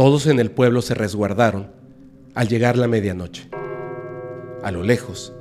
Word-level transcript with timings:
Todos 0.00 0.26
en 0.28 0.40
el 0.40 0.50
pueblo 0.50 0.80
se 0.80 0.94
resguardaron 0.94 1.72
al 2.34 2.48
llegar 2.48 2.78
la 2.78 2.88
medianoche. 2.88 3.50
A 4.62 4.70
lo 4.70 4.82
lejos 4.82 5.34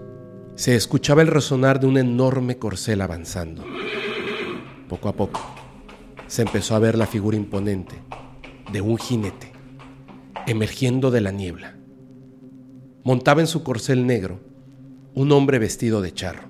se 0.56 0.76
escuchaba 0.76 1.22
el 1.22 1.30
resonar 1.30 1.80
de 1.80 1.88
un 1.88 1.98
enorme 1.98 2.58
corcel 2.58 3.00
avanzando. 3.00 3.64
Poco 4.90 5.08
a 5.08 5.14
poco 5.14 5.40
se 6.28 6.42
empezó 6.42 6.76
a 6.76 6.80
ver 6.80 6.98
la 6.98 7.08
figura 7.08 7.38
imponente 7.38 7.96
de 8.74 8.82
un 8.82 8.98
jinete 8.98 9.54
emergiendo 10.46 11.10
de 11.10 11.22
la 11.22 11.32
niebla. 11.32 11.78
Montaba 13.06 13.40
en 13.40 13.48
su 13.48 13.64
corcel 13.64 14.06
negro 14.06 14.42
un 15.14 15.32
hombre 15.32 15.58
vestido 15.58 16.02
de 16.02 16.14
charro, 16.14 16.50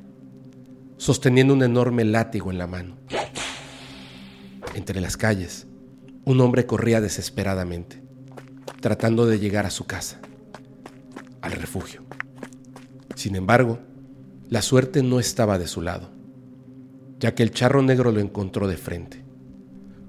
sosteniendo 0.97 1.53
un 1.53 1.61
enorme 1.61 2.05
látigo 2.05 2.49
en 2.49 2.57
la 2.57 2.65
mano. 2.65 2.97
Entre 4.73 4.99
las 4.99 5.15
calles, 5.15 5.67
un 6.29 6.41
hombre 6.41 6.67
corría 6.67 7.01
desesperadamente, 7.01 8.03
tratando 8.81 9.25
de 9.25 9.39
llegar 9.39 9.65
a 9.65 9.71
su 9.71 9.85
casa, 9.85 10.19
al 11.41 11.53
refugio. 11.53 12.03
Sin 13.15 13.35
embargo, 13.35 13.79
la 14.47 14.61
suerte 14.61 15.01
no 15.01 15.19
estaba 15.19 15.57
de 15.57 15.65
su 15.65 15.81
lado, 15.81 16.11
ya 17.19 17.33
que 17.33 17.41
el 17.41 17.49
charro 17.49 17.81
negro 17.81 18.11
lo 18.11 18.19
encontró 18.19 18.67
de 18.67 18.77
frente. 18.77 19.23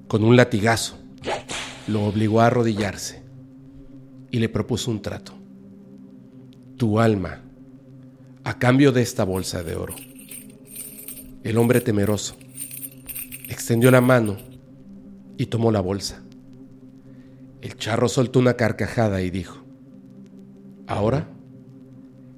Con 0.09 0.23
un 0.23 0.37
latigazo, 0.37 0.99
lo 1.87 2.05
obligó 2.05 2.43
a 2.43 2.49
arrodillarse 2.49 3.23
y 4.31 4.41
le 4.41 4.51
propuso 4.51 4.91
un 4.91 5.01
trato. 5.01 5.33
Tu 6.77 7.01
alma, 7.01 7.41
a 8.45 8.59
cambio 8.59 8.93
de 8.93 9.01
esta 9.01 9.25
bolsa 9.25 9.63
de 9.63 9.75
oro. 9.75 9.95
El 11.45 11.57
hombre 11.57 11.81
temeroso 11.81 12.37
extendió 13.49 13.91
la 13.91 14.03
mano 14.03 14.50
y 15.41 15.47
tomó 15.47 15.73
la 15.73 15.81
bolsa. 15.81 16.23
El 17.63 17.75
charro 17.79 18.11
soltó 18.11 18.41
una 18.41 18.59
carcajada 18.59 19.23
y 19.23 19.31
dijo, 19.31 19.57
ahora 20.87 21.31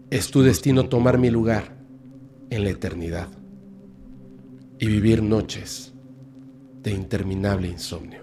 es 0.08 0.30
tu 0.30 0.42
destino 0.42 0.88
tomar 0.88 1.18
mi 1.18 1.28
lugar 1.28 1.76
en 2.50 2.62
la 2.62 2.70
eternidad 2.70 3.26
y 4.78 4.86
vivir 4.86 5.20
noches 5.20 5.92
de 6.80 6.92
interminable 6.92 7.66
insomnio. 7.66 8.20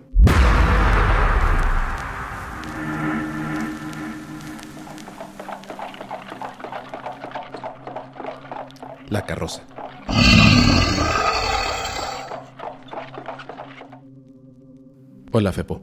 La 9.09 9.25
carroza. 9.25 9.63
Hola 15.39 15.53
Fepo. 15.53 15.81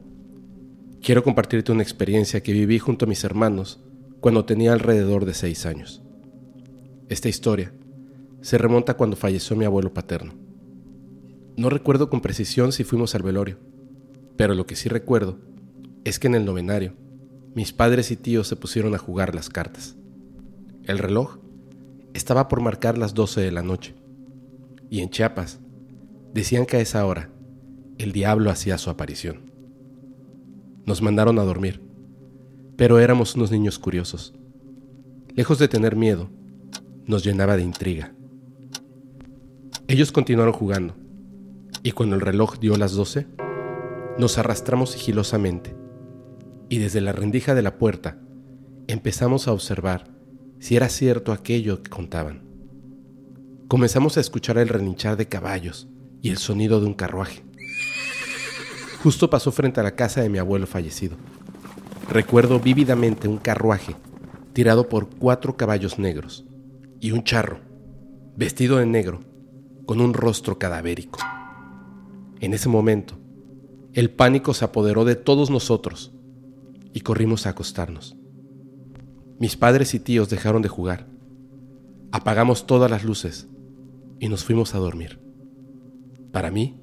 Quiero 1.01 1.23
compartirte 1.23 1.71
una 1.71 1.81
experiencia 1.81 2.43
que 2.43 2.53
viví 2.53 2.77
junto 2.77 3.05
a 3.05 3.07
mis 3.07 3.23
hermanos 3.23 3.79
cuando 4.19 4.45
tenía 4.45 4.71
alrededor 4.71 5.25
de 5.25 5.33
seis 5.33 5.65
años. 5.65 6.03
Esta 7.09 7.27
historia 7.27 7.73
se 8.41 8.59
remonta 8.59 8.93
cuando 8.97 9.15
falleció 9.15 9.55
mi 9.55 9.65
abuelo 9.65 9.95
paterno. 9.95 10.35
No 11.55 11.71
recuerdo 11.71 12.07
con 12.07 12.21
precisión 12.21 12.71
si 12.71 12.83
fuimos 12.83 13.15
al 13.15 13.23
velorio, 13.23 13.57
pero 14.35 14.53
lo 14.53 14.67
que 14.67 14.75
sí 14.75 14.89
recuerdo 14.89 15.39
es 16.03 16.19
que 16.19 16.27
en 16.27 16.35
el 16.35 16.45
novenario 16.45 16.93
mis 17.55 17.73
padres 17.73 18.11
y 18.11 18.15
tíos 18.15 18.47
se 18.47 18.57
pusieron 18.57 18.93
a 18.93 18.99
jugar 18.99 19.33
las 19.33 19.49
cartas. 19.49 19.95
El 20.83 20.99
reloj 20.99 21.39
estaba 22.13 22.47
por 22.47 22.61
marcar 22.61 22.95
las 22.99 23.15
12 23.15 23.41
de 23.41 23.51
la 23.51 23.63
noche. 23.63 23.95
Y 24.91 24.99
en 24.99 25.09
Chiapas 25.09 25.57
decían 26.31 26.67
que 26.67 26.77
a 26.77 26.81
esa 26.81 27.03
hora 27.07 27.31
el 27.97 28.11
diablo 28.11 28.51
hacía 28.51 28.77
su 28.77 28.91
aparición. 28.91 29.46
Nos 30.87 31.01
mandaron 31.01 31.37
a 31.37 31.43
dormir, 31.43 31.81
pero 32.77 32.99
éramos 32.99 33.35
unos 33.35 33.51
niños 33.51 33.77
curiosos. 33.77 34.33
Lejos 35.35 35.59
de 35.59 35.67
tener 35.67 35.97
miedo, 35.97 36.29
nos 37.05 37.25
llenaba 37.25 37.57
de 37.57 37.63
intriga. 37.63 38.15
Ellos 39.89 40.13
continuaron 40.13 40.53
jugando, 40.53 40.95
y 41.83 41.91
cuando 41.91 42.15
el 42.15 42.21
reloj 42.21 42.57
dio 42.59 42.77
las 42.77 42.93
12, 42.93 43.27
nos 44.17 44.37
arrastramos 44.37 44.91
sigilosamente, 44.91 45.75
y 46.69 46.77
desde 46.77 47.01
la 47.01 47.11
rendija 47.11 47.53
de 47.53 47.63
la 47.63 47.77
puerta 47.77 48.21
empezamos 48.87 49.49
a 49.49 49.51
observar 49.51 50.07
si 50.59 50.77
era 50.77 50.87
cierto 50.87 51.33
aquello 51.33 51.83
que 51.83 51.89
contaban. 51.89 52.43
Comenzamos 53.67 54.15
a 54.15 54.21
escuchar 54.21 54.57
el 54.57 54.69
relinchar 54.69 55.17
de 55.17 55.27
caballos 55.27 55.89
y 56.21 56.29
el 56.29 56.37
sonido 56.37 56.79
de 56.79 56.85
un 56.85 56.93
carruaje. 56.93 57.43
Justo 59.07 59.29
pasó 59.29 59.53
frente 59.53 59.79
a 59.79 59.83
la 59.83 59.95
casa 59.95 60.19
de 60.19 60.27
mi 60.27 60.37
abuelo 60.37 60.67
fallecido. 60.67 61.15
Recuerdo 62.09 62.59
vívidamente 62.59 63.29
un 63.29 63.37
carruaje 63.37 63.95
tirado 64.51 64.89
por 64.89 65.07
cuatro 65.07 65.55
caballos 65.55 65.97
negros 65.97 66.43
y 66.99 67.11
un 67.11 67.23
charro, 67.23 67.61
vestido 68.35 68.79
de 68.79 68.85
negro, 68.85 69.21
con 69.85 70.01
un 70.01 70.13
rostro 70.13 70.59
cadavérico. 70.59 71.19
En 72.41 72.53
ese 72.53 72.67
momento, 72.67 73.17
el 73.93 74.09
pánico 74.09 74.53
se 74.53 74.65
apoderó 74.65 75.05
de 75.05 75.15
todos 75.15 75.49
nosotros 75.49 76.11
y 76.91 76.99
corrimos 76.99 77.47
a 77.47 77.51
acostarnos. 77.51 78.17
Mis 79.39 79.55
padres 79.55 79.93
y 79.93 80.01
tíos 80.01 80.27
dejaron 80.29 80.61
de 80.61 80.67
jugar. 80.67 81.07
Apagamos 82.11 82.67
todas 82.67 82.91
las 82.91 83.05
luces 83.05 83.47
y 84.19 84.27
nos 84.27 84.43
fuimos 84.43 84.75
a 84.75 84.79
dormir. 84.79 85.21
Para 86.33 86.51
mí, 86.51 86.77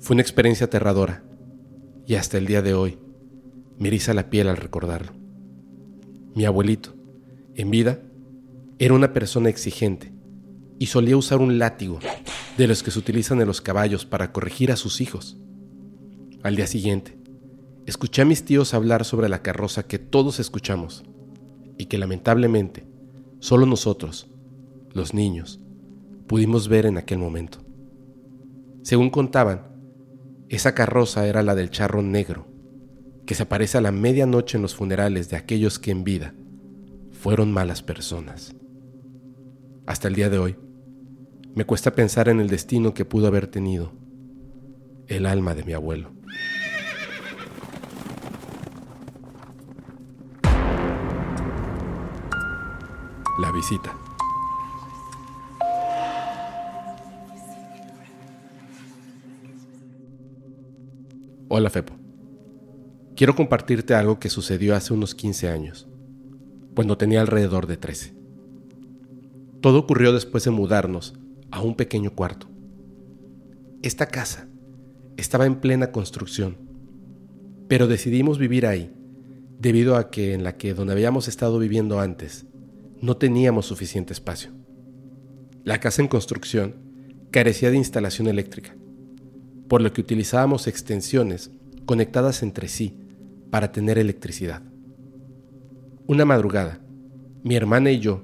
fue 0.00 0.14
una 0.14 0.22
experiencia 0.22 0.66
aterradora 0.66 1.22
y 2.06 2.14
hasta 2.14 2.38
el 2.38 2.46
día 2.46 2.62
de 2.62 2.74
hoy 2.74 2.98
me 3.78 3.88
eriza 3.88 4.14
la 4.14 4.30
piel 4.30 4.48
al 4.48 4.56
recordarlo. 4.56 5.12
Mi 6.34 6.44
abuelito, 6.44 6.94
en 7.54 7.70
vida, 7.70 8.00
era 8.78 8.94
una 8.94 9.12
persona 9.12 9.48
exigente 9.48 10.12
y 10.78 10.86
solía 10.86 11.16
usar 11.16 11.40
un 11.40 11.58
látigo 11.58 11.98
de 12.56 12.66
los 12.66 12.82
que 12.82 12.90
se 12.90 12.98
utilizan 12.98 13.40
en 13.40 13.46
los 13.46 13.60
caballos 13.60 14.06
para 14.06 14.32
corregir 14.32 14.70
a 14.70 14.76
sus 14.76 15.00
hijos. 15.00 15.36
Al 16.42 16.56
día 16.56 16.66
siguiente, 16.66 17.18
escuché 17.86 18.22
a 18.22 18.26
mis 18.26 18.44
tíos 18.44 18.74
hablar 18.74 19.04
sobre 19.04 19.28
la 19.28 19.42
carroza 19.42 19.82
que 19.82 19.98
todos 19.98 20.38
escuchamos 20.38 21.04
y 21.78 21.86
que 21.86 21.98
lamentablemente 21.98 22.86
solo 23.40 23.66
nosotros, 23.66 24.28
los 24.92 25.12
niños, 25.12 25.60
pudimos 26.26 26.68
ver 26.68 26.86
en 26.86 26.98
aquel 26.98 27.18
momento. 27.18 27.58
Según 28.82 29.10
contaban, 29.10 29.75
esa 30.48 30.74
carroza 30.74 31.26
era 31.26 31.42
la 31.42 31.54
del 31.54 31.70
charro 31.70 32.02
negro, 32.02 32.46
que 33.26 33.34
se 33.34 33.42
aparece 33.42 33.78
a 33.78 33.80
la 33.80 33.90
medianoche 33.90 34.56
en 34.56 34.62
los 34.62 34.74
funerales 34.74 35.28
de 35.28 35.36
aquellos 35.36 35.78
que 35.78 35.90
en 35.90 36.04
vida 36.04 36.34
fueron 37.10 37.52
malas 37.52 37.82
personas. 37.82 38.54
Hasta 39.86 40.08
el 40.08 40.14
día 40.14 40.30
de 40.30 40.38
hoy, 40.38 40.56
me 41.54 41.64
cuesta 41.64 41.94
pensar 41.94 42.28
en 42.28 42.40
el 42.40 42.48
destino 42.48 42.94
que 42.94 43.04
pudo 43.04 43.26
haber 43.26 43.48
tenido 43.48 43.92
el 45.08 45.26
alma 45.26 45.54
de 45.54 45.64
mi 45.64 45.72
abuelo. 45.72 46.12
La 53.40 53.52
visita. 53.52 54.05
Hola 61.48 61.70
Fepo. 61.70 61.94
Quiero 63.14 63.36
compartirte 63.36 63.94
algo 63.94 64.18
que 64.18 64.30
sucedió 64.30 64.74
hace 64.74 64.92
unos 64.92 65.14
15 65.14 65.48
años, 65.48 65.86
cuando 66.74 66.98
tenía 66.98 67.20
alrededor 67.20 67.68
de 67.68 67.76
13. 67.76 68.16
Todo 69.60 69.78
ocurrió 69.78 70.12
después 70.12 70.42
de 70.42 70.50
mudarnos 70.50 71.14
a 71.52 71.62
un 71.62 71.76
pequeño 71.76 72.10
cuarto. 72.16 72.48
Esta 73.82 74.06
casa 74.06 74.48
estaba 75.16 75.46
en 75.46 75.60
plena 75.60 75.92
construcción, 75.92 76.56
pero 77.68 77.86
decidimos 77.86 78.38
vivir 78.38 78.66
ahí 78.66 78.92
debido 79.60 79.94
a 79.94 80.10
que 80.10 80.34
en 80.34 80.42
la 80.42 80.56
que 80.56 80.74
donde 80.74 80.94
habíamos 80.94 81.28
estado 81.28 81.60
viviendo 81.60 82.00
antes 82.00 82.46
no 83.00 83.18
teníamos 83.18 83.66
suficiente 83.66 84.12
espacio. 84.12 84.50
La 85.62 85.78
casa 85.78 86.02
en 86.02 86.08
construcción 86.08 86.74
carecía 87.30 87.70
de 87.70 87.76
instalación 87.76 88.26
eléctrica, 88.26 88.74
por 89.68 89.82
lo 89.82 89.92
que 89.92 90.00
utilizábamos 90.00 90.66
extensiones 90.66 91.50
conectadas 91.84 92.42
entre 92.42 92.68
sí 92.68 92.96
para 93.50 93.72
tener 93.72 93.98
electricidad. 93.98 94.62
Una 96.06 96.24
madrugada, 96.24 96.80
mi 97.42 97.56
hermana 97.56 97.90
y 97.90 98.00
yo 98.00 98.22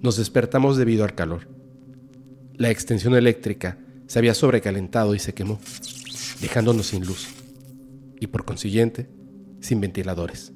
nos 0.00 0.16
despertamos 0.16 0.76
debido 0.76 1.04
al 1.04 1.14
calor. 1.14 1.48
La 2.54 2.70
extensión 2.70 3.14
eléctrica 3.14 3.78
se 4.06 4.18
había 4.18 4.34
sobrecalentado 4.34 5.14
y 5.14 5.18
se 5.18 5.34
quemó, 5.34 5.58
dejándonos 6.40 6.86
sin 6.86 7.06
luz 7.06 7.28
y 8.20 8.26
por 8.26 8.44
consiguiente 8.44 9.08
sin 9.60 9.80
ventiladores. 9.80 10.52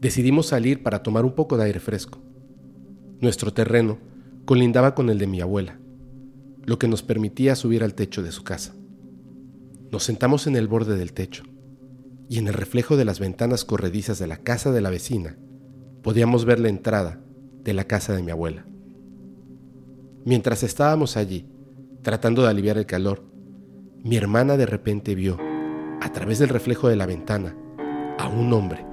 Decidimos 0.00 0.48
salir 0.48 0.82
para 0.82 1.02
tomar 1.02 1.24
un 1.24 1.32
poco 1.32 1.56
de 1.56 1.64
aire 1.64 1.80
fresco. 1.80 2.20
Nuestro 3.20 3.54
terreno 3.54 3.98
colindaba 4.44 4.94
con 4.94 5.08
el 5.08 5.18
de 5.18 5.26
mi 5.26 5.40
abuela, 5.40 5.78
lo 6.64 6.78
que 6.78 6.88
nos 6.88 7.02
permitía 7.02 7.54
subir 7.54 7.82
al 7.82 7.94
techo 7.94 8.22
de 8.22 8.32
su 8.32 8.44
casa. 8.44 8.74
Nos 9.94 10.02
sentamos 10.02 10.48
en 10.48 10.56
el 10.56 10.66
borde 10.66 10.96
del 10.96 11.12
techo 11.12 11.44
y 12.28 12.38
en 12.38 12.48
el 12.48 12.54
reflejo 12.54 12.96
de 12.96 13.04
las 13.04 13.20
ventanas 13.20 13.64
corredizas 13.64 14.18
de 14.18 14.26
la 14.26 14.38
casa 14.38 14.72
de 14.72 14.80
la 14.80 14.90
vecina 14.90 15.36
podíamos 16.02 16.44
ver 16.44 16.58
la 16.58 16.68
entrada 16.68 17.20
de 17.62 17.74
la 17.74 17.84
casa 17.84 18.12
de 18.12 18.24
mi 18.24 18.32
abuela. 18.32 18.66
Mientras 20.24 20.64
estábamos 20.64 21.16
allí, 21.16 21.48
tratando 22.02 22.42
de 22.42 22.48
aliviar 22.48 22.76
el 22.76 22.86
calor, 22.86 23.22
mi 24.02 24.16
hermana 24.16 24.56
de 24.56 24.66
repente 24.66 25.14
vio, 25.14 25.38
a 26.00 26.10
través 26.10 26.40
del 26.40 26.48
reflejo 26.48 26.88
de 26.88 26.96
la 26.96 27.06
ventana, 27.06 27.56
a 28.18 28.26
un 28.26 28.52
hombre 28.52 28.84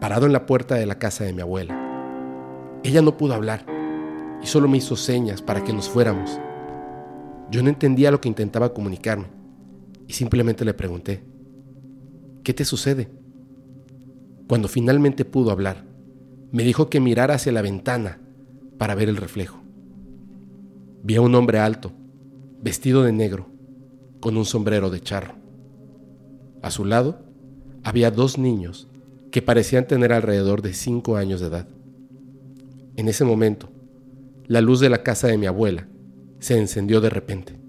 parado 0.00 0.26
en 0.26 0.32
la 0.32 0.46
puerta 0.46 0.76
de 0.76 0.86
la 0.86 1.00
casa 1.00 1.24
de 1.24 1.32
mi 1.32 1.40
abuela. 1.40 2.78
Ella 2.84 3.02
no 3.02 3.16
pudo 3.16 3.34
hablar 3.34 3.66
y 4.40 4.46
solo 4.46 4.68
me 4.68 4.78
hizo 4.78 4.94
señas 4.94 5.42
para 5.42 5.64
que 5.64 5.72
nos 5.72 5.88
fuéramos. 5.88 6.38
Yo 7.50 7.64
no 7.64 7.68
entendía 7.68 8.12
lo 8.12 8.20
que 8.20 8.28
intentaba 8.28 8.72
comunicarme 8.72 9.39
y 10.10 10.12
simplemente 10.12 10.64
le 10.64 10.74
pregunté, 10.74 11.22
¿qué 12.42 12.52
te 12.52 12.64
sucede? 12.64 13.08
Cuando 14.48 14.66
finalmente 14.66 15.24
pudo 15.24 15.52
hablar, 15.52 15.84
me 16.50 16.64
dijo 16.64 16.90
que 16.90 16.98
mirara 16.98 17.34
hacia 17.34 17.52
la 17.52 17.62
ventana 17.62 18.18
para 18.76 18.96
ver 18.96 19.08
el 19.08 19.16
reflejo. 19.16 19.62
Vi 21.04 21.14
a 21.14 21.20
un 21.20 21.32
hombre 21.36 21.60
alto, 21.60 21.92
vestido 22.60 23.04
de 23.04 23.12
negro, 23.12 23.46
con 24.18 24.36
un 24.36 24.44
sombrero 24.44 24.90
de 24.90 25.00
charro. 25.00 25.34
A 26.60 26.72
su 26.72 26.84
lado 26.84 27.20
había 27.84 28.10
dos 28.10 28.36
niños 28.36 28.88
que 29.30 29.42
parecían 29.42 29.86
tener 29.86 30.12
alrededor 30.12 30.60
de 30.60 30.74
cinco 30.74 31.18
años 31.18 31.40
de 31.40 31.46
edad. 31.46 31.68
En 32.96 33.06
ese 33.06 33.24
momento, 33.24 33.68
la 34.48 34.60
luz 34.60 34.80
de 34.80 34.90
la 34.90 35.04
casa 35.04 35.28
de 35.28 35.38
mi 35.38 35.46
abuela 35.46 35.86
se 36.40 36.58
encendió 36.58 37.00
de 37.00 37.10
repente. 37.10 37.60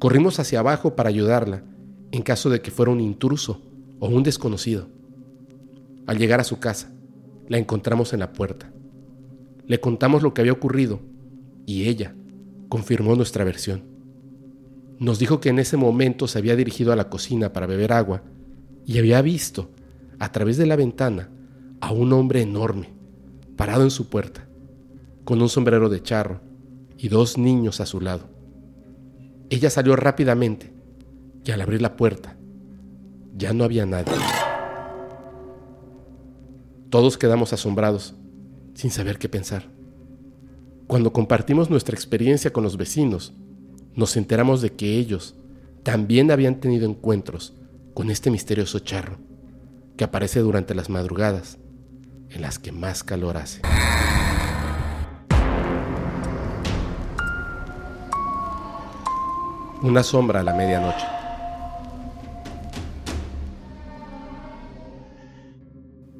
Corrimos 0.00 0.40
hacia 0.40 0.60
abajo 0.60 0.96
para 0.96 1.10
ayudarla 1.10 1.62
en 2.10 2.22
caso 2.22 2.48
de 2.48 2.62
que 2.62 2.70
fuera 2.70 2.90
un 2.90 3.00
intruso 3.00 3.60
o 3.98 4.08
un 4.08 4.22
desconocido. 4.22 4.88
Al 6.06 6.16
llegar 6.16 6.40
a 6.40 6.44
su 6.44 6.58
casa, 6.58 6.90
la 7.48 7.58
encontramos 7.58 8.14
en 8.14 8.20
la 8.20 8.32
puerta. 8.32 8.72
Le 9.66 9.78
contamos 9.78 10.22
lo 10.22 10.32
que 10.32 10.40
había 10.40 10.54
ocurrido 10.54 11.00
y 11.66 11.86
ella 11.86 12.14
confirmó 12.70 13.14
nuestra 13.14 13.44
versión. 13.44 13.82
Nos 14.98 15.18
dijo 15.18 15.38
que 15.38 15.50
en 15.50 15.58
ese 15.58 15.76
momento 15.76 16.26
se 16.28 16.38
había 16.38 16.56
dirigido 16.56 16.94
a 16.94 16.96
la 16.96 17.10
cocina 17.10 17.52
para 17.52 17.66
beber 17.66 17.92
agua 17.92 18.22
y 18.86 18.98
había 18.98 19.20
visto, 19.20 19.68
a 20.18 20.32
través 20.32 20.56
de 20.56 20.64
la 20.64 20.76
ventana, 20.76 21.28
a 21.82 21.92
un 21.92 22.14
hombre 22.14 22.40
enorme, 22.40 22.88
parado 23.54 23.82
en 23.82 23.90
su 23.90 24.08
puerta, 24.08 24.48
con 25.24 25.42
un 25.42 25.50
sombrero 25.50 25.90
de 25.90 26.02
charro 26.02 26.40
y 26.96 27.08
dos 27.08 27.36
niños 27.36 27.82
a 27.82 27.86
su 27.86 28.00
lado. 28.00 28.39
Ella 29.50 29.68
salió 29.68 29.96
rápidamente 29.96 30.72
y 31.44 31.50
al 31.50 31.60
abrir 31.60 31.82
la 31.82 31.96
puerta, 31.96 32.36
ya 33.36 33.52
no 33.52 33.64
había 33.64 33.84
nadie. 33.84 34.14
Todos 36.88 37.18
quedamos 37.18 37.52
asombrados, 37.52 38.14
sin 38.74 38.92
saber 38.92 39.18
qué 39.18 39.28
pensar. 39.28 39.64
Cuando 40.86 41.12
compartimos 41.12 41.68
nuestra 41.68 41.94
experiencia 41.94 42.52
con 42.52 42.62
los 42.62 42.76
vecinos, 42.76 43.34
nos 43.94 44.16
enteramos 44.16 44.62
de 44.62 44.72
que 44.72 44.98
ellos 44.98 45.34
también 45.82 46.30
habían 46.30 46.60
tenido 46.60 46.88
encuentros 46.88 47.54
con 47.92 48.10
este 48.10 48.30
misterioso 48.30 48.78
charro 48.78 49.18
que 49.96 50.04
aparece 50.04 50.40
durante 50.40 50.74
las 50.74 50.88
madrugadas 50.90 51.58
en 52.28 52.42
las 52.42 52.58
que 52.60 52.70
más 52.70 53.02
calor 53.02 53.36
hace. 53.36 53.62
Una 59.82 60.02
sombra 60.02 60.40
a 60.40 60.42
la 60.42 60.52
medianoche. 60.52 61.06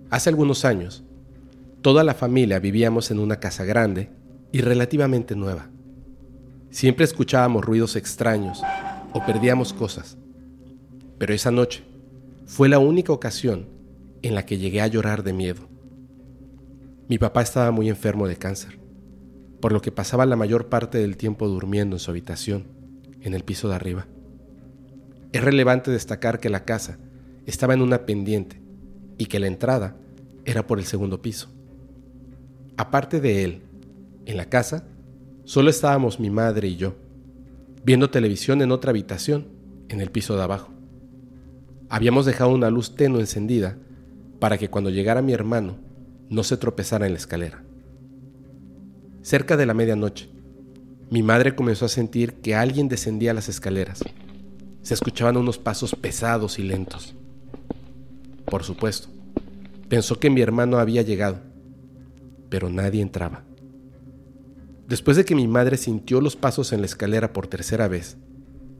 Hace 0.09 0.31
algunos 0.31 0.65
años, 0.65 1.05
toda 1.83 2.03
la 2.03 2.15
familia 2.15 2.59
vivíamos 2.59 3.11
en 3.11 3.19
una 3.19 3.37
casa 3.37 3.67
grande 3.67 4.09
y 4.51 4.63
relativamente 4.63 5.37
nueva. 5.37 5.69
Siempre 6.71 7.05
escuchábamos 7.05 7.63
ruidos 7.63 7.97
extraños 7.97 8.63
o 9.13 9.27
perdíamos 9.27 9.75
cosas. 9.75 10.17
Pero 11.19 11.35
esa 11.35 11.51
noche 11.51 11.85
fue 12.47 12.71
la 12.71 12.79
única 12.79 13.13
ocasión 13.13 13.69
en 14.23 14.35
la 14.35 14.47
que 14.47 14.57
llegué 14.57 14.81
a 14.81 14.87
llorar 14.87 15.23
de 15.23 15.35
miedo. 15.35 15.69
Mi 17.09 17.19
papá 17.19 17.43
estaba 17.43 17.71
muy 17.73 17.91
enfermo 17.91 18.27
de 18.27 18.37
cáncer, 18.37 18.79
por 19.61 19.73
lo 19.73 19.83
que 19.83 19.93
pasaba 19.93 20.25
la 20.25 20.37
mayor 20.37 20.71
parte 20.71 20.97
del 20.97 21.19
tiempo 21.19 21.47
durmiendo 21.47 21.97
en 21.97 22.01
su 22.01 22.11
habitación, 22.11 22.80
en 23.23 23.35
el 23.35 23.45
piso 23.45 23.69
de 23.69 23.75
arriba. 23.75 24.07
Es 25.33 25.45
relevante 25.45 25.91
destacar 25.91 26.41
que 26.41 26.51
la 26.51 26.65
casa 26.65 26.99
estaba 27.47 27.75
en 27.75 27.83
una 27.83 28.07
pendiente 28.07 28.61
y 29.19 29.27
que 29.27 29.39
la 29.39 29.47
entrada 29.47 29.97
era 30.45 30.67
por 30.67 30.79
el 30.79 30.85
segundo 30.85 31.23
piso. 31.23 31.49
Aparte 32.77 33.21
de 33.21 33.45
él 33.45 33.63
en 34.27 34.37
la 34.37 34.47
casa, 34.47 34.85
solo 35.45 35.71
estábamos 35.71 36.21
mi 36.21 36.31
madre 36.31 36.69
y 36.69 36.77
yo, 36.77 36.95
viendo 37.85 38.11
televisión 38.11 38.63
en 38.63 38.73
otra 38.73 38.91
habitación, 38.91 39.47
en 39.89 40.01
el 40.01 40.11
piso 40.11 40.37
de 40.37 40.43
abajo. 40.43 40.73
Habíamos 41.89 42.27
dejado 42.27 42.51
una 42.51 42.71
luz 42.71 42.95
tenue 42.95 43.21
encendida 43.21 43.77
para 44.39 44.57
que 44.57 44.71
cuando 44.71 44.91
llegara 44.91 45.23
mi 45.23 45.33
hermano 45.33 45.79
no 46.29 46.45
se 46.45 46.57
tropezara 46.57 47.07
en 47.07 47.13
la 47.13 47.19
escalera. 47.19 47.65
Cerca 49.23 49.57
de 49.57 49.67
la 49.67 49.75
medianoche, 49.75 50.31
mi 51.11 51.25
madre 51.25 51.57
comenzó 51.57 51.87
a 51.87 51.89
sentir 51.89 52.35
que 52.35 52.55
alguien 52.55 52.89
descendía 52.89 53.35
las 53.35 53.49
escaleras. 53.49 54.05
Se 54.83 54.95
escuchaban 54.95 55.37
unos 55.37 55.59
pasos 55.59 55.97
pesados 55.97 56.61
y 56.61 56.63
lentos. 56.63 57.17
Por 58.45 58.63
supuesto, 58.63 59.09
pensó 59.89 60.21
que 60.21 60.31
mi 60.31 60.41
hermano 60.41 60.79
había 60.79 61.03
llegado, 61.03 61.41
pero 62.49 62.71
nadie 62.71 63.03
entraba. 63.03 63.43
Después 64.87 65.17
de 65.17 65.25
que 65.25 65.35
mi 65.35 65.49
madre 65.49 65.77
sintió 65.77 66.21
los 66.21 66.37
pasos 66.37 66.73
en 66.73 66.81
la 66.81 66.87
escalera 66.87 67.33
por 67.33 67.49
tercera 67.49 67.89
vez, 67.89 68.17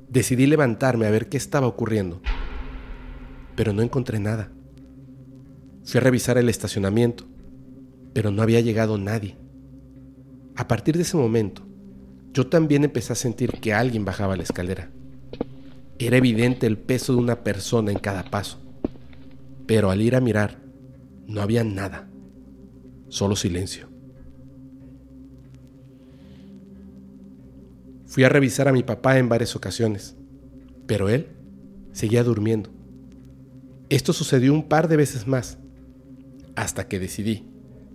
decidí 0.09 0.47
levantarme 0.47 1.07
a 1.07 1.11
ver 1.11 1.29
qué 1.29 1.37
estaba 1.37 1.67
ocurriendo, 1.67 2.21
pero 3.57 3.73
no 3.73 3.83
encontré 3.83 4.21
nada. 4.21 4.53
Fui 5.85 5.99
a 5.99 6.03
revisar 6.03 6.39
el 6.39 6.49
estacionamiento, 6.49 7.25
pero 8.13 8.31
no 8.31 8.43
había 8.43 8.61
llegado 8.61 8.99
nadie. 8.99 9.37
A 10.55 10.69
partir 10.69 10.97
de 10.97 11.03
ese 11.03 11.17
momento, 11.17 11.63
yo 12.33 12.47
también 12.47 12.85
empecé 12.85 13.13
a 13.13 13.17
sentir 13.17 13.53
que 13.61 13.75
alguien 13.75 14.05
bajaba 14.05 14.37
la 14.37 14.43
escalera. 14.43 14.91
Era 15.99 16.17
evidente 16.17 16.67
el 16.67 16.79
peso 16.79 17.13
de 17.13 17.19
una 17.19 17.43
persona 17.43 17.91
en 17.93 17.99
cada 17.99 18.25
paso, 18.25 18.59
pero 19.67 19.91
al 19.91 20.01
ir 20.01 20.17
a 20.17 20.21
mirar, 20.21 20.59
no 21.27 21.43
había 21.43 21.65
nada, 21.65 22.09
solo 23.09 23.37
silencio. 23.37 23.89
Fui 28.07 28.25
a 28.25 28.29
revisar 28.29 28.67
a 28.67 28.73
mi 28.73 28.83
papá 28.83 29.19
en 29.19 29.29
varias 29.29 29.55
ocasiones, 29.55 30.17
pero 30.87 31.09
él 31.09 31.29
seguía 31.93 32.25
durmiendo. 32.25 32.71
Esto 33.89 34.13
sucedió 34.13 34.53
un 34.53 34.69
par 34.69 34.89
de 34.89 34.97
veces 34.97 35.27
más, 35.27 35.59
hasta 36.57 36.89
que 36.89 36.99
decidí 36.99 37.45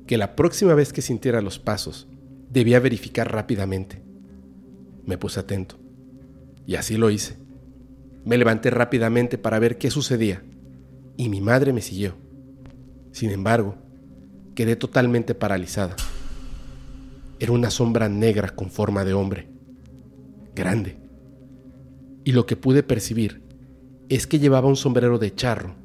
que 0.08 0.18
la 0.18 0.36
próxima 0.36 0.76
vez 0.76 0.94
que 0.94 1.02
sintiera 1.02 1.42
los 1.42 1.58
pasos, 1.58 2.08
debía 2.50 2.80
verificar 2.80 3.32
rápidamente. 3.32 4.05
Me 5.06 5.18
puse 5.18 5.40
atento, 5.40 5.78
y 6.66 6.76
así 6.76 6.98
lo 6.98 7.10
hice. 7.10 7.38
Me 8.24 8.38
levanté 8.38 8.70
rápidamente 8.70 9.38
para 9.38 9.60
ver 9.60 9.78
qué 9.78 9.92
sucedía, 9.92 10.44
y 11.18 11.30
mi 11.30 11.42
madre 11.42 11.74
me 11.74 11.82
siguió. 11.82 12.16
Sin 13.12 13.32
embargo, 13.32 13.76
quedé 14.56 14.76
totalmente 14.76 15.36
paralizada. 15.36 15.96
Era 17.40 17.52
una 17.52 17.70
sombra 17.70 18.10
negra 18.10 18.50
con 18.50 18.70
forma 18.72 19.06
de 19.06 19.14
hombre 19.14 19.56
grande. 20.56 20.98
Y 22.24 22.32
lo 22.32 22.48
que 22.48 22.56
pude 22.56 22.82
percibir 22.82 23.42
es 24.10 24.26
que 24.26 24.40
llevaba 24.40 24.68
un 24.68 24.76
sombrero 24.76 25.20
de 25.20 25.36
charro 25.36 25.76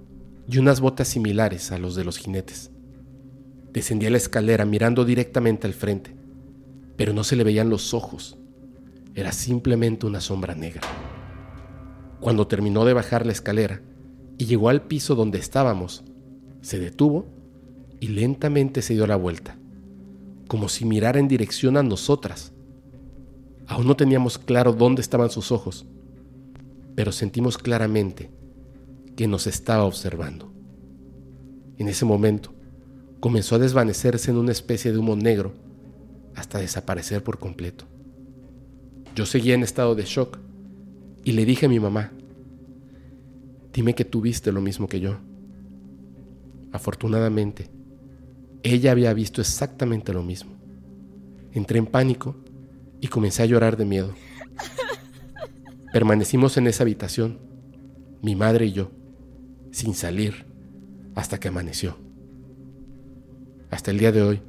y 0.49 0.59
unas 0.59 0.81
botas 0.81 1.09
similares 1.09 1.73
a 1.73 1.79
los 1.79 1.95
de 1.97 2.05
los 2.05 2.17
jinetes. 2.17 2.71
Descendía 3.73 4.11
la 4.11 4.17
escalera 4.17 4.65
mirando 4.65 5.05
directamente 5.05 5.67
al 5.67 5.75
frente, 5.75 6.15
pero 6.97 7.13
no 7.13 7.25
se 7.25 7.37
le 7.37 7.45
veían 7.45 7.69
los 7.69 7.93
ojos. 7.93 8.39
Era 9.21 9.33
simplemente 9.33 10.07
una 10.07 10.21
sombra 10.21 10.55
negra. 10.55 10.83
Cuando 12.21 12.47
terminó 12.47 12.85
de 12.85 12.95
bajar 12.95 13.27
la 13.27 13.33
escalera 13.33 13.83
y 14.39 14.47
llegó 14.47 14.69
al 14.69 14.83
piso 14.83 15.15
donde 15.15 15.39
estábamos, 15.39 16.05
se 16.63 16.79
detuvo 16.79 17.27
y 18.01 18.09
lentamente 18.09 18.83
se 18.83 18.95
dio 18.95 19.07
la 19.07 19.17
vuelta, 19.17 19.59
como 20.49 20.69
si 20.69 20.85
mirara 20.85 21.21
en 21.21 21.29
dirección 21.29 21.77
a 21.77 21.83
nosotras 21.83 22.53
Aún 23.71 23.87
no 23.87 23.95
teníamos 23.97 24.37
claro 24.37 24.73
dónde 24.73 25.01
estaban 25.01 25.31
sus 25.31 25.53
ojos, 25.53 25.87
pero 26.97 27.13
sentimos 27.13 27.57
claramente 27.57 28.29
que 29.15 29.29
nos 29.29 29.47
estaba 29.47 29.85
observando. 29.85 30.53
En 31.79 31.87
ese 31.87 32.05
momento, 32.05 32.53
comenzó 33.21 33.55
a 33.55 33.59
desvanecerse 33.61 34.33
en 34.33 34.39
una 34.39 34.51
especie 34.51 34.91
de 34.91 34.99
humo 34.99 35.15
negro 35.15 35.53
hasta 36.35 36.59
desaparecer 36.59 37.23
por 37.23 37.39
completo. 37.39 37.85
Yo 39.15 39.27
seguía 39.27 39.55
en 39.55 39.63
estado 39.63 39.95
de 39.95 40.05
shock 40.05 40.39
y 41.25 41.33
le 41.33 41.45
dije 41.45 41.67
a 41.67 41.69
mi 41.69 41.81
mamá, 41.81 42.13
dime 43.73 43.95
que 43.95 44.05
tuviste 44.05 44.53
lo 44.53 44.61
mismo 44.61 44.87
que 44.87 45.01
yo. 45.01 45.19
Afortunadamente, 46.73 47.69
ella 48.63 48.93
había 48.93 49.13
visto 49.13 49.41
exactamente 49.41 50.13
lo 50.13 50.23
mismo. 50.23 50.53
Entré 51.53 51.79
en 51.79 51.87
pánico 51.87 52.37
y 53.01 53.09
comencé 53.09 53.43
a 53.43 53.47
llorar 53.47 53.77
de 53.77 53.85
miedo. 53.85 54.15
Permanecimos 55.93 56.57
en 56.57 56.69
esa 56.69 56.85
habitación, 56.85 57.39
mi 58.23 58.37
madre 58.37 58.67
y 58.67 58.73
yo, 58.73 58.93
sin 59.73 59.95
salir, 59.95 60.47
hasta 61.17 61.41
que 61.41 61.49
amaneció. 61.49 61.97
Hasta 63.71 63.91
el 63.91 63.99
día 63.99 64.13
de 64.13 64.23
hoy, 64.23 64.43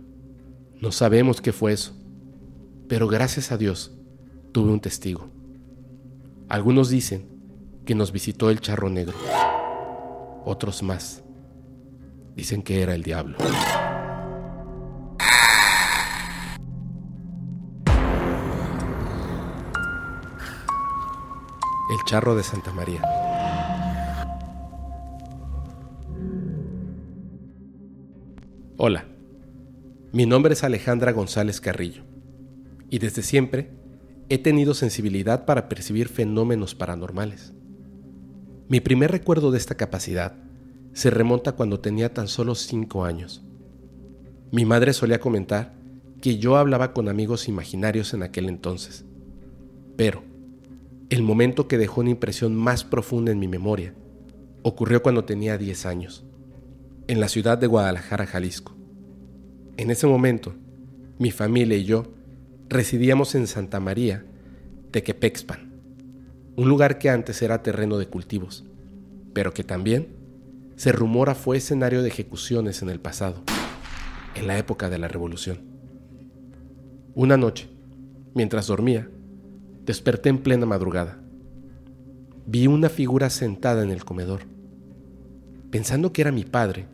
no 0.80 0.91
sabemos 0.91 1.41
qué 1.41 1.51
fue 1.51 1.74
eso, 1.74 1.94
pero 2.88 3.08
gracias 3.08 3.51
a 3.51 3.58
Dios 3.58 3.98
tuve 4.51 4.72
un 4.72 4.79
testigo. 4.79 5.29
Algunos 6.50 6.89
dicen 6.89 7.29
que 7.86 7.96
nos 7.96 8.12
visitó 8.12 8.50
el 8.50 8.60
charro 8.60 8.89
negro, 8.89 9.15
otros 10.46 10.84
más 10.84 11.24
dicen 12.36 12.62
que 12.62 12.81
era 12.81 12.93
el 12.96 13.03
diablo. 13.03 13.38
El 21.89 22.05
charro 22.05 22.36
de 22.36 22.43
Santa 22.43 22.72
María. 22.74 23.01
Hola, 28.77 29.05
mi 30.12 30.25
nombre 30.25 30.53
es 30.53 30.63
Alejandra 30.63 31.12
González 31.12 31.62
Carrillo 31.62 32.03
y 32.89 33.00
desde 33.00 33.22
siempre 33.22 33.81
he 34.34 34.38
tenido 34.38 34.74
sensibilidad 34.74 35.44
para 35.44 35.68
percibir 35.68 36.08
fenómenos 36.08 36.74
paranormales. 36.74 37.52
Mi 38.70 38.80
primer 38.80 39.12
recuerdo 39.12 39.52
de 39.52 39.58
esta 39.58 39.76
capacidad 39.76 40.38
se 40.94 41.10
remonta 41.10 41.52
cuando 41.52 41.82
tenía 41.82 42.14
tan 42.14 42.30
solo 42.30 42.56
5 42.56 43.04
años. 43.04 43.44
Mi 44.50 44.64
madre 44.64 44.94
solía 44.94 45.20
comentar 45.20 45.74
que 46.22 46.38
yo 46.38 46.56
hablaba 46.56 46.94
con 46.94 47.10
amigos 47.10 47.50
imaginarios 47.50 48.14
en 48.14 48.24
aquel 48.24 48.48
entonces, 48.48 49.04
pero 49.98 50.24
el 51.10 51.24
momento 51.24 51.68
que 51.68 51.78
dejó 51.78 52.00
una 52.00 52.12
impresión 52.12 52.56
más 52.56 52.86
profunda 52.86 53.34
en 53.34 53.40
mi 53.40 53.50
memoria 53.50 53.94
ocurrió 54.62 55.04
cuando 55.04 55.26
tenía 55.26 55.58
10 55.58 55.86
años 55.86 56.24
en 57.10 57.20
la 57.20 57.28
ciudad 57.28 57.58
de 57.58 57.68
Guadalajara, 57.68 58.26
Jalisco. 58.26 58.78
En 59.76 59.92
ese 59.92 60.08
momento, 60.08 60.56
mi 61.20 61.32
familia 61.32 61.76
y 61.76 61.84
yo 61.84 62.21
residíamos 62.72 63.36
en 63.36 63.48
Santa 63.48 63.82
María, 63.82 64.24
Tequepexpan, 64.92 65.74
un 66.56 66.70
lugar 66.70 67.00
que 67.00 67.10
antes 67.10 67.42
era 67.42 67.63
terreno 67.63 67.98
de 67.98 68.08
cultivos, 68.08 68.63
pero 69.34 69.54
que 69.54 69.66
también 69.66 70.16
se 70.78 70.94
rumora 70.94 71.36
fue 71.36 71.58
escenario 71.58 72.01
de 72.01 72.08
ejecuciones 72.08 72.82
en 72.82 72.90
el 72.90 73.01
pasado, 73.01 73.44
en 74.36 74.48
la 74.48 74.58
época 74.58 74.90
de 74.90 75.00
la 75.00 75.10
Revolución. 75.10 75.60
Una 77.13 77.36
noche, 77.36 77.68
mientras 78.36 78.68
dormía, 78.68 79.10
desperté 79.86 80.30
en 80.30 80.38
plena 80.38 80.66
madrugada. 80.66 81.20
Vi 82.48 82.68
una 82.68 82.88
figura 82.88 83.30
sentada 83.30 83.84
en 83.84 83.92
el 83.92 84.06
comedor. 84.06 84.44
Pensando 85.72 86.13
que 86.13 86.22
era 86.22 86.32
mi 86.32 86.46
padre, 86.46 86.88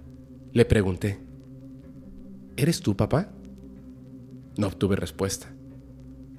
le 0.54 0.66
pregunté, 0.66 1.20
¿Eres 2.56 2.82
tú, 2.82 2.98
papá? 2.98 3.30
No 4.58 4.66
obtuve 4.66 4.96
respuesta, 4.96 5.54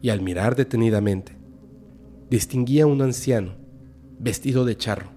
y 0.01 0.11
al 0.11 0.23
mirar 0.23 0.57
detenidamente, 0.57 1.37
distinguí 2.31 2.81
a 2.81 2.87
un 2.87 3.03
anciano, 3.03 3.57
vestido 4.19 4.65
de 4.65 4.77
charro, 4.77 5.11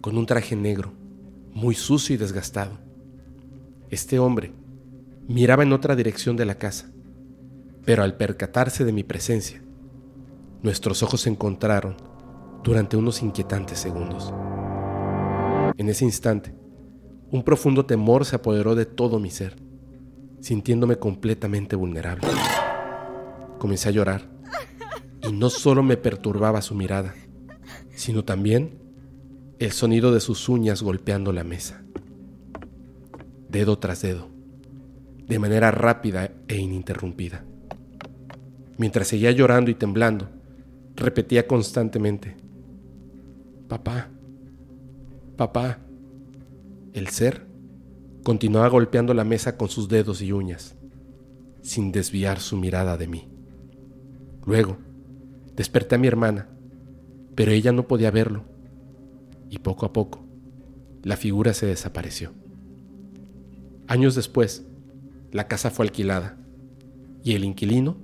con 0.00 0.16
un 0.16 0.26
traje 0.26 0.56
negro, 0.56 0.92
muy 1.52 1.74
sucio 1.74 2.14
y 2.14 2.18
desgastado. 2.18 2.78
Este 3.90 4.18
hombre 4.18 4.52
miraba 5.28 5.62
en 5.62 5.72
otra 5.72 5.96
dirección 5.96 6.36
de 6.36 6.44
la 6.44 6.56
casa, 6.56 6.90
pero 7.84 8.02
al 8.02 8.16
percatarse 8.16 8.84
de 8.84 8.92
mi 8.92 9.04
presencia, 9.04 9.62
nuestros 10.62 11.02
ojos 11.02 11.22
se 11.22 11.30
encontraron 11.30 11.96
durante 12.62 12.96
unos 12.96 13.22
inquietantes 13.22 13.78
segundos. 13.78 14.32
En 15.76 15.88
ese 15.88 16.04
instante, 16.04 16.54
un 17.30 17.42
profundo 17.42 17.86
temor 17.86 18.24
se 18.24 18.36
apoderó 18.36 18.74
de 18.74 18.86
todo 18.86 19.18
mi 19.18 19.30
ser, 19.30 19.56
sintiéndome 20.40 20.96
completamente 20.96 21.76
vulnerable. 21.76 22.26
Comencé 23.58 23.88
a 23.88 23.92
llorar 23.92 24.28
y 25.26 25.32
no 25.32 25.50
solo 25.50 25.82
me 25.82 25.96
perturbaba 25.96 26.62
su 26.62 26.74
mirada, 26.74 27.14
sino 27.94 28.24
también 28.24 28.78
el 29.58 29.72
sonido 29.72 30.12
de 30.12 30.20
sus 30.20 30.48
uñas 30.48 30.82
golpeando 30.82 31.32
la 31.32 31.44
mesa, 31.44 31.82
dedo 33.48 33.78
tras 33.78 34.02
dedo, 34.02 34.28
de 35.26 35.38
manera 35.38 35.70
rápida 35.70 36.30
e 36.48 36.56
ininterrumpida. 36.56 37.44
Mientras 38.76 39.08
seguía 39.08 39.30
llorando 39.30 39.70
y 39.70 39.74
temblando, 39.74 40.28
repetía 40.94 41.46
constantemente, 41.46 42.36
Papá, 43.68 44.08
papá. 45.36 45.80
El 46.92 47.08
ser 47.08 47.46
continuaba 48.22 48.68
golpeando 48.68 49.12
la 49.12 49.24
mesa 49.24 49.56
con 49.56 49.68
sus 49.68 49.88
dedos 49.88 50.22
y 50.22 50.30
uñas, 50.30 50.76
sin 51.62 51.90
desviar 51.90 52.38
su 52.38 52.56
mirada 52.56 52.96
de 52.96 53.08
mí. 53.08 53.28
Luego, 54.46 54.76
desperté 55.56 55.96
a 55.96 55.98
mi 55.98 56.06
hermana, 56.06 56.48
pero 57.34 57.50
ella 57.50 57.72
no 57.72 57.88
podía 57.88 58.12
verlo, 58.12 58.44
y 59.50 59.58
poco 59.58 59.86
a 59.86 59.92
poco, 59.92 60.24
la 61.02 61.16
figura 61.16 61.52
se 61.52 61.66
desapareció. 61.66 62.32
Años 63.88 64.14
después, 64.14 64.64
la 65.32 65.48
casa 65.48 65.70
fue 65.70 65.84
alquilada, 65.84 66.38
y 67.24 67.34
el 67.34 67.44
inquilino 67.44 67.96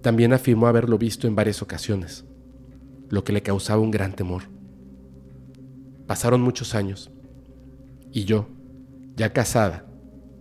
también 0.00 0.32
afirmó 0.32 0.66
haberlo 0.66 0.98
visto 0.98 1.28
en 1.28 1.36
varias 1.36 1.62
ocasiones, 1.62 2.24
lo 3.08 3.22
que 3.22 3.32
le 3.32 3.42
causaba 3.42 3.80
un 3.80 3.92
gran 3.92 4.14
temor. 4.14 4.42
Pasaron 6.08 6.42
muchos 6.42 6.74
años 6.74 7.12
y 8.10 8.24
yo, 8.24 8.48
ya 9.16 9.32
casada 9.32 9.86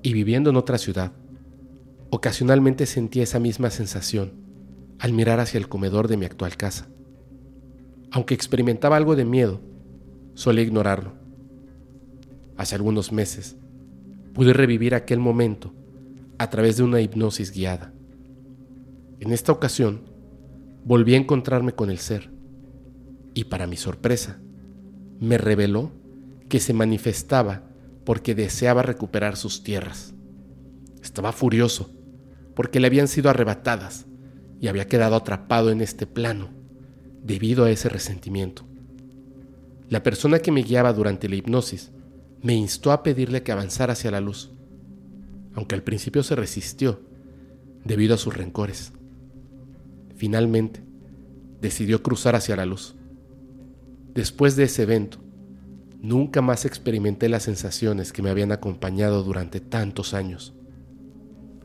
y 0.01 0.13
viviendo 0.13 0.49
en 0.49 0.55
otra 0.55 0.79
ciudad, 0.79 1.11
ocasionalmente 2.09 2.87
sentía 2.87 3.21
esa 3.21 3.39
misma 3.39 3.69
sensación 3.69 4.41
al 5.01 5.13
mirar 5.13 5.39
hacia 5.39 5.57
el 5.57 5.67
comedor 5.67 6.07
de 6.07 6.15
mi 6.15 6.25
actual 6.25 6.55
casa. 6.55 6.87
Aunque 8.11 8.35
experimentaba 8.35 8.97
algo 8.97 9.15
de 9.15 9.25
miedo, 9.25 9.59
solía 10.35 10.63
ignorarlo. 10.63 11.13
Hace 12.55 12.75
algunos 12.75 13.11
meses 13.11 13.57
pude 14.35 14.53
revivir 14.53 14.93
aquel 14.93 15.19
momento 15.19 15.73
a 16.37 16.51
través 16.51 16.77
de 16.77 16.83
una 16.83 17.01
hipnosis 17.01 17.51
guiada. 17.51 17.91
En 19.19 19.31
esta 19.31 19.51
ocasión, 19.51 20.01
volví 20.85 21.15
a 21.15 21.17
encontrarme 21.17 21.73
con 21.73 21.89
el 21.89 21.97
ser 21.97 22.29
y 23.33 23.45
para 23.45 23.65
mi 23.65 23.77
sorpresa, 23.77 24.39
me 25.19 25.39
reveló 25.39 25.91
que 26.47 26.59
se 26.59 26.73
manifestaba 26.73 27.63
porque 28.05 28.35
deseaba 28.35 28.83
recuperar 28.83 29.35
sus 29.35 29.63
tierras. 29.63 30.13
Estaba 31.01 31.31
furioso 31.31 31.89
porque 32.53 32.79
le 32.79 32.85
habían 32.85 33.07
sido 33.07 33.31
arrebatadas 33.31 34.05
y 34.61 34.67
había 34.67 34.87
quedado 34.87 35.15
atrapado 35.15 35.71
en 35.71 35.81
este 35.81 36.05
plano 36.05 36.49
debido 37.23 37.65
a 37.65 37.71
ese 37.71 37.89
resentimiento. 37.89 38.63
La 39.89 40.03
persona 40.03 40.39
que 40.39 40.51
me 40.51 40.61
guiaba 40.61 40.93
durante 40.93 41.27
la 41.27 41.35
hipnosis 41.35 41.91
me 42.43 42.53
instó 42.53 42.91
a 42.91 43.01
pedirle 43.01 43.41
que 43.41 43.51
avanzara 43.51 43.93
hacia 43.93 44.11
la 44.11 44.21
luz, 44.21 44.51
aunque 45.55 45.75
al 45.75 45.81
principio 45.81 46.21
se 46.21 46.35
resistió 46.35 47.01
debido 47.83 48.13
a 48.13 48.19
sus 48.19 48.37
rencores. 48.37 48.93
Finalmente, 50.15 50.83
decidió 51.59 52.03
cruzar 52.03 52.35
hacia 52.35 52.55
la 52.55 52.67
luz. 52.67 52.95
Después 54.13 54.55
de 54.55 54.65
ese 54.65 54.83
evento, 54.83 55.17
nunca 56.01 56.41
más 56.41 56.65
experimenté 56.65 57.29
las 57.29 57.43
sensaciones 57.43 58.13
que 58.13 58.21
me 58.21 58.29
habían 58.29 58.51
acompañado 58.51 59.23
durante 59.23 59.59
tantos 59.59 60.13
años. 60.13 60.53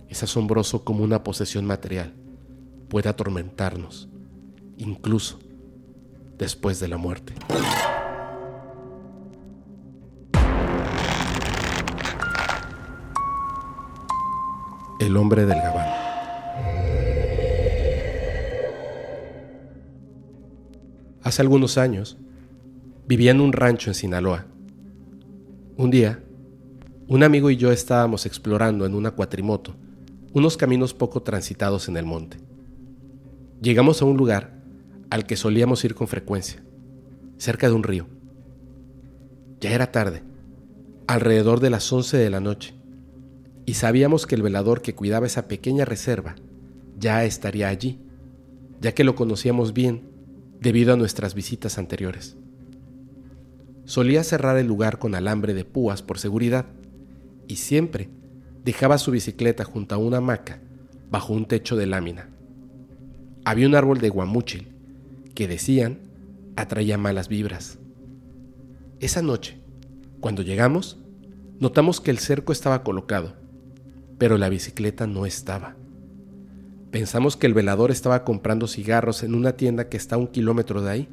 Es 0.08 0.22
asombroso 0.22 0.82
como 0.84 1.04
una 1.04 1.22
posesión 1.22 1.66
material 1.66 2.14
puede 2.88 3.09
atormentarnos, 3.09 4.09
incluso 4.76 5.38
después 6.38 6.81
de 6.81 6.88
la 6.88 6.97
muerte. 6.97 7.35
El 14.99 15.16
hombre 15.16 15.47
del 15.47 15.59
Gabán. 15.59 15.88
Hace 21.23 21.43
algunos 21.43 21.76
años, 21.76 22.16
Vivía 23.09 23.31
en 23.31 23.40
un 23.40 23.52
rancho 23.52 23.88
en 23.88 23.95
Sinaloa. 23.95 24.47
Un 25.76 25.93
día, 25.93 26.25
un 27.07 27.23
amigo 27.23 27.50
y 27.50 27.57
yo 27.57 27.71
estábamos 27.71 28.26
explorando 28.26 28.85
en 28.85 28.97
una 28.97 29.12
cuatrimoto 29.12 29.76
unos 30.33 30.57
caminos 30.57 30.93
poco 30.93 31.23
transitados 31.23 31.88
en 31.88 31.97
el 31.97 32.05
monte. 32.05 32.37
Llegamos 33.62 34.02
a 34.02 34.04
un 34.04 34.18
lugar 34.18 34.62
al 35.08 35.25
que 35.25 35.36
solíamos 35.36 35.82
ir 35.84 35.94
con 35.94 36.08
frecuencia, 36.08 36.62
cerca 37.38 37.68
de 37.68 37.75
un 37.75 37.84
río. 37.84 38.06
Ya 39.60 39.70
era 39.70 39.90
tarde, 39.92 40.22
alrededor 41.06 41.60
de 41.60 41.70
las 41.70 41.90
11 41.90 42.18
de 42.18 42.28
la 42.28 42.40
noche, 42.40 42.75
y 43.64 43.75
sabíamos 43.75 44.26
que 44.26 44.34
el 44.34 44.42
velador 44.42 44.82
que 44.82 44.94
cuidaba 44.94 45.26
esa 45.26 45.48
pequeña 45.48 45.86
reserva 45.86 46.36
ya 46.98 47.25
estaría 47.25 47.68
allí, 47.68 47.98
ya 48.82 48.92
que 48.92 49.04
lo 49.04 49.14
conocíamos 49.14 49.72
bien 49.72 50.02
debido 50.60 50.92
a 50.92 50.96
nuestras 50.96 51.34
visitas 51.34 51.78
anteriores. 51.78 52.36
Solía 53.86 54.22
cerrar 54.22 54.58
el 54.58 54.66
lugar 54.66 54.98
con 54.98 55.14
alambre 55.14 55.54
de 55.54 55.64
púas 55.64 56.02
por 56.02 56.18
seguridad 56.18 56.66
y 57.48 57.56
siempre 57.56 58.10
dejaba 58.64 58.98
su 58.98 59.12
bicicleta 59.12 59.64
junto 59.64 59.94
a 59.94 59.98
una 59.98 60.18
hamaca 60.18 60.60
bajo 61.10 61.32
un 61.32 61.46
techo 61.46 61.76
de 61.76 61.86
lámina. 61.86 62.36
Había 63.46 63.68
un 63.68 63.76
árbol 63.76 63.98
de 63.98 64.08
guamúchil 64.08 64.66
que 65.36 65.46
decían 65.46 66.00
atraía 66.56 66.98
malas 66.98 67.28
vibras. 67.28 67.78
Esa 68.98 69.22
noche, 69.22 69.56
cuando 70.18 70.42
llegamos, 70.42 70.98
notamos 71.60 72.00
que 72.00 72.10
el 72.10 72.18
cerco 72.18 72.50
estaba 72.50 72.82
colocado, 72.82 73.34
pero 74.18 74.36
la 74.36 74.48
bicicleta 74.48 75.06
no 75.06 75.26
estaba. 75.26 75.76
Pensamos 76.90 77.36
que 77.36 77.46
el 77.46 77.54
velador 77.54 77.92
estaba 77.92 78.24
comprando 78.24 78.66
cigarros 78.66 79.22
en 79.22 79.32
una 79.36 79.52
tienda 79.52 79.88
que 79.88 79.96
está 79.96 80.16
a 80.16 80.18
un 80.18 80.26
kilómetro 80.26 80.82
de 80.82 80.90
ahí, 80.90 81.08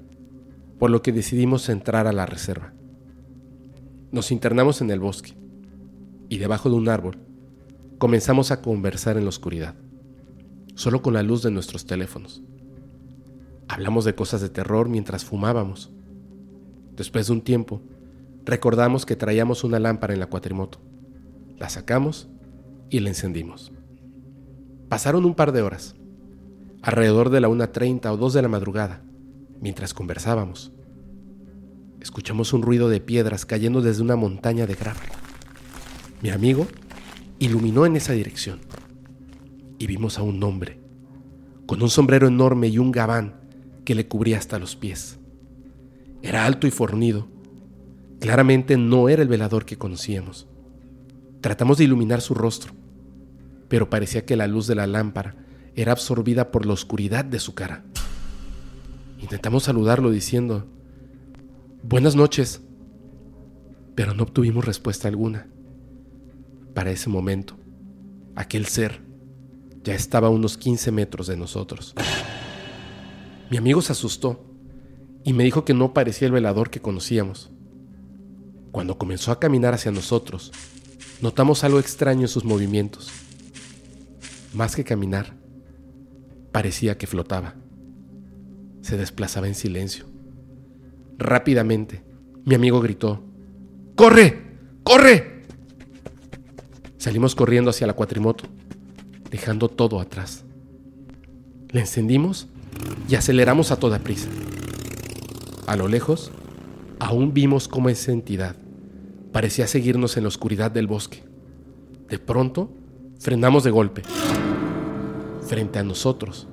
por 0.79 0.89
lo 0.89 1.03
que 1.03 1.11
decidimos 1.11 1.69
entrar 1.69 2.07
a 2.07 2.13
la 2.13 2.25
reserva. 2.25 2.73
Nos 4.11 4.31
internamos 4.31 4.81
en 4.81 4.89
el 4.89 4.99
bosque 4.99 5.35
y 6.29 6.39
debajo 6.39 6.71
de 6.71 6.77
un 6.77 6.89
árbol 6.89 7.19
comenzamos 7.99 8.49
a 8.49 8.63
conversar 8.63 9.17
en 9.17 9.25
la 9.25 9.29
oscuridad, 9.29 9.75
solo 10.75 11.01
con 11.01 11.13
la 11.13 11.24
luz 11.24 11.44
de 11.44 11.51
nuestros 11.51 11.86
teléfonos. 11.86 12.42
Hablamos 13.68 14.06
de 14.06 14.15
cosas 14.15 14.42
de 14.42 14.50
terror 14.50 14.89
mientras 14.89 15.25
fumábamos. 15.25 15.92
Después 16.96 17.27
de 17.27 17.34
un 17.34 17.42
tiempo, 17.42 17.82
recordamos 18.46 19.06
que 19.06 19.15
traíamos 19.15 19.63
una 19.63 19.80
lámpara 19.80 20.13
en 20.13 20.20
la 20.20 20.27
cuatrimoto. 20.27 20.80
La 21.58 21.70
sacamos 21.70 22.27
y 22.89 23.00
la 23.00 23.10
encendimos. 23.10 23.72
Pasaron 24.89 25.25
un 25.25 25.34
par 25.34 25.51
de 25.51 25.62
horas, 25.62 25.96
alrededor 26.82 27.30
de 27.30 27.42
la 27.42 27.50
1.30 27.50 28.12
o 28.12 28.18
2 28.18 28.34
de 28.34 28.42
la 28.42 28.48
madrugada, 28.48 29.01
mientras 29.60 29.94
conversábamos. 29.94 30.72
Escuchamos 32.00 32.51
un 32.53 32.62
ruido 32.62 32.89
de 32.89 33.00
piedras 33.00 33.46
cayendo 33.46 33.82
desde 33.82 34.03
una 34.03 34.15
montaña 34.15 34.68
de 34.68 34.75
grava. 34.75 35.00
Mi 36.22 36.30
amigo 36.30 36.68
iluminó 37.39 37.86
en 37.86 37.96
esa 37.96 38.13
dirección 38.13 38.60
y 39.83 39.87
vimos 39.87 40.17
a 40.17 40.23
un 40.23 40.41
hombre 40.43 40.79
con 41.65 41.81
un 41.81 41.89
sombrero 41.89 42.27
enorme 42.27 42.67
y 42.67 42.77
un 42.77 42.91
gabán 42.91 43.35
que 43.83 43.95
le 43.95 44.07
cubría 44.07 44.37
hasta 44.37 44.59
los 44.59 44.75
pies. 44.77 45.19
Era 46.21 46.45
alto 46.45 46.67
y 46.67 46.71
fornido. 46.71 47.27
Claramente 48.19 48.77
no 48.77 49.09
era 49.09 49.21
el 49.21 49.27
velador 49.27 49.65
que 49.65 49.77
conocíamos. 49.77 50.47
Tratamos 51.41 51.77
de 51.77 51.83
iluminar 51.83 52.21
su 52.21 52.33
rostro, 52.33 52.73
pero 53.67 53.89
parecía 53.89 54.25
que 54.25 54.37
la 54.37 54.47
luz 54.47 54.67
de 54.67 54.75
la 54.75 54.87
lámpara 54.87 55.35
era 55.75 55.91
absorbida 55.91 56.49
por 56.51 56.65
la 56.65 56.73
oscuridad 56.73 57.25
de 57.25 57.39
su 57.39 57.53
cara. 57.53 57.83
Intentamos 59.19 59.63
saludarlo 59.63 60.11
diciendo, 60.11 60.65
Buenas 61.81 62.15
noches, 62.15 62.61
pero 63.95 64.13
no 64.13 64.23
obtuvimos 64.23 64.63
respuesta 64.63 65.09
alguna. 65.09 65.47
Para 66.73 66.91
ese 66.91 67.09
momento, 67.09 67.57
aquel 68.35 68.65
ser 68.67 69.02
ya 69.83 69.93
estaba 69.93 70.27
a 70.27 70.31
unos 70.31 70.57
15 70.57 70.91
metros 70.91 71.27
de 71.27 71.37
nosotros. 71.37 71.93
Mi 73.49 73.57
amigo 73.57 73.81
se 73.81 73.91
asustó 73.91 74.43
y 75.24 75.33
me 75.33 75.43
dijo 75.43 75.65
que 75.65 75.74
no 75.74 75.93
parecía 75.93 76.27
el 76.27 76.33
velador 76.33 76.69
que 76.69 76.81
conocíamos. 76.81 77.51
Cuando 78.72 78.98
comenzó 78.98 79.31
a 79.31 79.39
caminar 79.39 79.74
hacia 79.74 79.91
nosotros, 79.91 80.51
notamos 81.22 81.63
algo 81.63 81.79
extraño 81.79 82.22
en 82.22 82.27
sus 82.27 82.46
movimientos. 82.46 83.11
Más 84.53 84.75
que 84.75 84.83
caminar, 84.83 85.35
parecía 86.51 86.98
que 86.98 87.07
flotaba. 87.07 87.55
Se 88.81 88.98
desplazaba 88.98 89.48
en 89.48 89.55
silencio. 89.55 90.05
Rápidamente, 91.17 92.03
mi 92.46 92.55
amigo 92.55 92.81
gritó, 92.81 93.24
¡Corre! 93.96 94.57
¡Corre! 94.83 95.43
Salimos 96.98 97.35
corriendo 97.35 97.69
hacia 97.69 97.87
la 97.87 97.93
cuatrimoto, 97.93 98.46
dejando 99.33 99.67
todo 99.67 100.00
atrás. 100.00 100.46
Le 101.72 101.79
encendimos 101.79 102.48
y 103.09 103.15
aceleramos 103.15 103.72
a 103.72 103.77
toda 103.77 103.98
prisa. 103.98 104.29
A 105.65 105.75
lo 105.75 105.87
lejos, 105.87 106.31
aún 107.00 107.33
vimos 107.33 107.67
cómo 107.67 107.89
esa 107.89 108.11
entidad 108.11 108.55
parecía 109.31 109.65
seguirnos 109.65 110.17
en 110.17 110.24
la 110.24 110.27
oscuridad 110.27 110.69
del 110.69 110.85
bosque. 110.85 111.24
De 112.09 112.19
pronto, 112.19 112.69
frenamos 113.19 113.63
de 113.63 113.72
golpe. 113.72 114.03
Frente 115.48 115.79
a 115.79 115.83
nosotros 115.83 116.48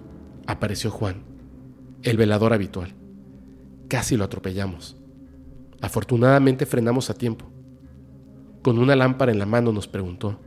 apareció 0.46 0.90
Juan, 0.90 1.16
el 2.02 2.16
velador 2.16 2.54
habitual. 2.54 2.94
Casi 3.88 4.16
lo 4.16 4.24
atropellamos. 4.24 4.96
Afortunadamente 5.82 6.64
frenamos 6.64 7.10
a 7.10 7.14
tiempo. 7.14 7.44
Con 8.62 8.78
una 8.78 8.96
lámpara 8.96 9.32
en 9.32 9.38
la 9.38 9.44
mano 9.44 9.70
nos 9.70 9.86
preguntó, 9.86 10.40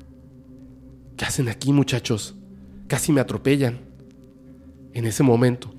¿qué 1.17 1.25
hacen 1.25 1.49
aquí 1.49 1.73
muchachos? 1.73 2.35
Casi 2.87 3.11
me 3.11 3.21
atropellan. 3.21 3.79
En 4.93 5.05
ese 5.05 5.23
momento, 5.23 5.73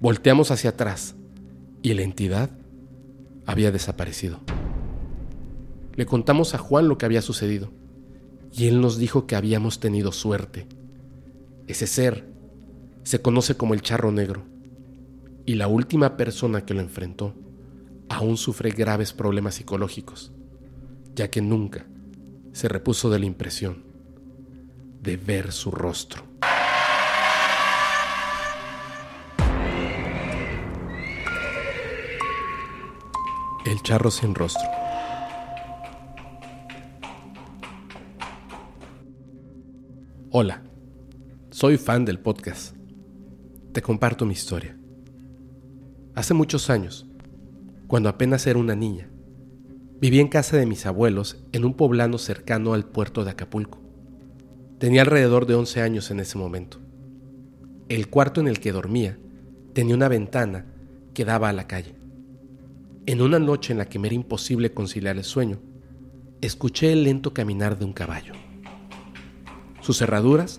volteamos 0.00 0.50
hacia 0.50 0.70
atrás 0.70 1.16
y 1.82 1.94
la 1.94 2.02
entidad 2.02 2.50
había 3.46 3.72
desaparecido. 3.72 4.40
Le 5.94 6.06
contamos 6.06 6.54
a 6.54 6.58
Juan 6.58 6.88
lo 6.88 6.98
que 6.98 7.06
había 7.06 7.22
sucedido 7.22 7.70
y 8.52 8.66
él 8.66 8.80
nos 8.80 8.98
dijo 8.98 9.26
que 9.26 9.36
habíamos 9.36 9.80
tenido 9.80 10.12
suerte. 10.12 10.66
Ese 11.66 11.86
ser 11.86 12.26
se 13.02 13.20
conoce 13.20 13.56
como 13.56 13.74
el 13.74 13.82
charro 13.82 14.12
negro 14.12 14.44
y 15.46 15.54
la 15.54 15.68
última 15.68 16.16
persona 16.16 16.64
que 16.64 16.74
lo 16.74 16.80
enfrentó 16.80 17.34
aún 18.08 18.36
sufre 18.36 18.70
graves 18.70 19.12
problemas 19.12 19.56
psicológicos, 19.56 20.32
ya 21.14 21.28
que 21.30 21.42
nunca 21.42 21.86
se 22.52 22.68
repuso 22.68 23.10
de 23.10 23.18
la 23.18 23.26
impresión 23.26 23.93
de 25.04 25.18
ver 25.18 25.52
su 25.52 25.70
rostro. 25.70 26.24
El 33.66 33.82
charro 33.82 34.10
sin 34.10 34.34
rostro. 34.34 34.66
Hola, 40.30 40.62
soy 41.50 41.76
fan 41.76 42.06
del 42.06 42.18
podcast. 42.18 42.74
Te 43.72 43.82
comparto 43.82 44.24
mi 44.24 44.32
historia. 44.32 44.78
Hace 46.14 46.32
muchos 46.32 46.70
años, 46.70 47.06
cuando 47.88 48.08
apenas 48.08 48.46
era 48.46 48.58
una 48.58 48.74
niña, 48.74 49.10
viví 50.00 50.18
en 50.20 50.28
casa 50.28 50.56
de 50.56 50.64
mis 50.64 50.86
abuelos 50.86 51.44
en 51.52 51.66
un 51.66 51.74
poblado 51.74 52.16
cercano 52.16 52.72
al 52.72 52.86
puerto 52.86 53.22
de 53.22 53.32
Acapulco. 53.32 53.83
Tenía 54.84 55.00
alrededor 55.00 55.46
de 55.46 55.54
11 55.54 55.80
años 55.80 56.10
en 56.10 56.20
ese 56.20 56.36
momento. 56.36 56.78
El 57.88 58.10
cuarto 58.10 58.42
en 58.42 58.48
el 58.48 58.60
que 58.60 58.70
dormía 58.70 59.16
tenía 59.72 59.94
una 59.94 60.08
ventana 60.08 60.66
que 61.14 61.24
daba 61.24 61.48
a 61.48 61.54
la 61.54 61.66
calle. 61.66 61.94
En 63.06 63.22
una 63.22 63.38
noche 63.38 63.72
en 63.72 63.78
la 63.78 63.86
que 63.86 63.98
me 63.98 64.08
era 64.08 64.14
imposible 64.14 64.74
conciliar 64.74 65.16
el 65.16 65.24
sueño, 65.24 65.58
escuché 66.42 66.92
el 66.92 67.04
lento 67.04 67.32
caminar 67.32 67.78
de 67.78 67.86
un 67.86 67.94
caballo. 67.94 68.34
Sus 69.80 69.96
cerraduras 69.96 70.58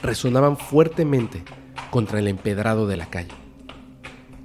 resonaban 0.00 0.56
fuertemente 0.56 1.42
contra 1.90 2.20
el 2.20 2.28
empedrado 2.28 2.86
de 2.86 2.96
la 2.96 3.06
calle. 3.06 3.34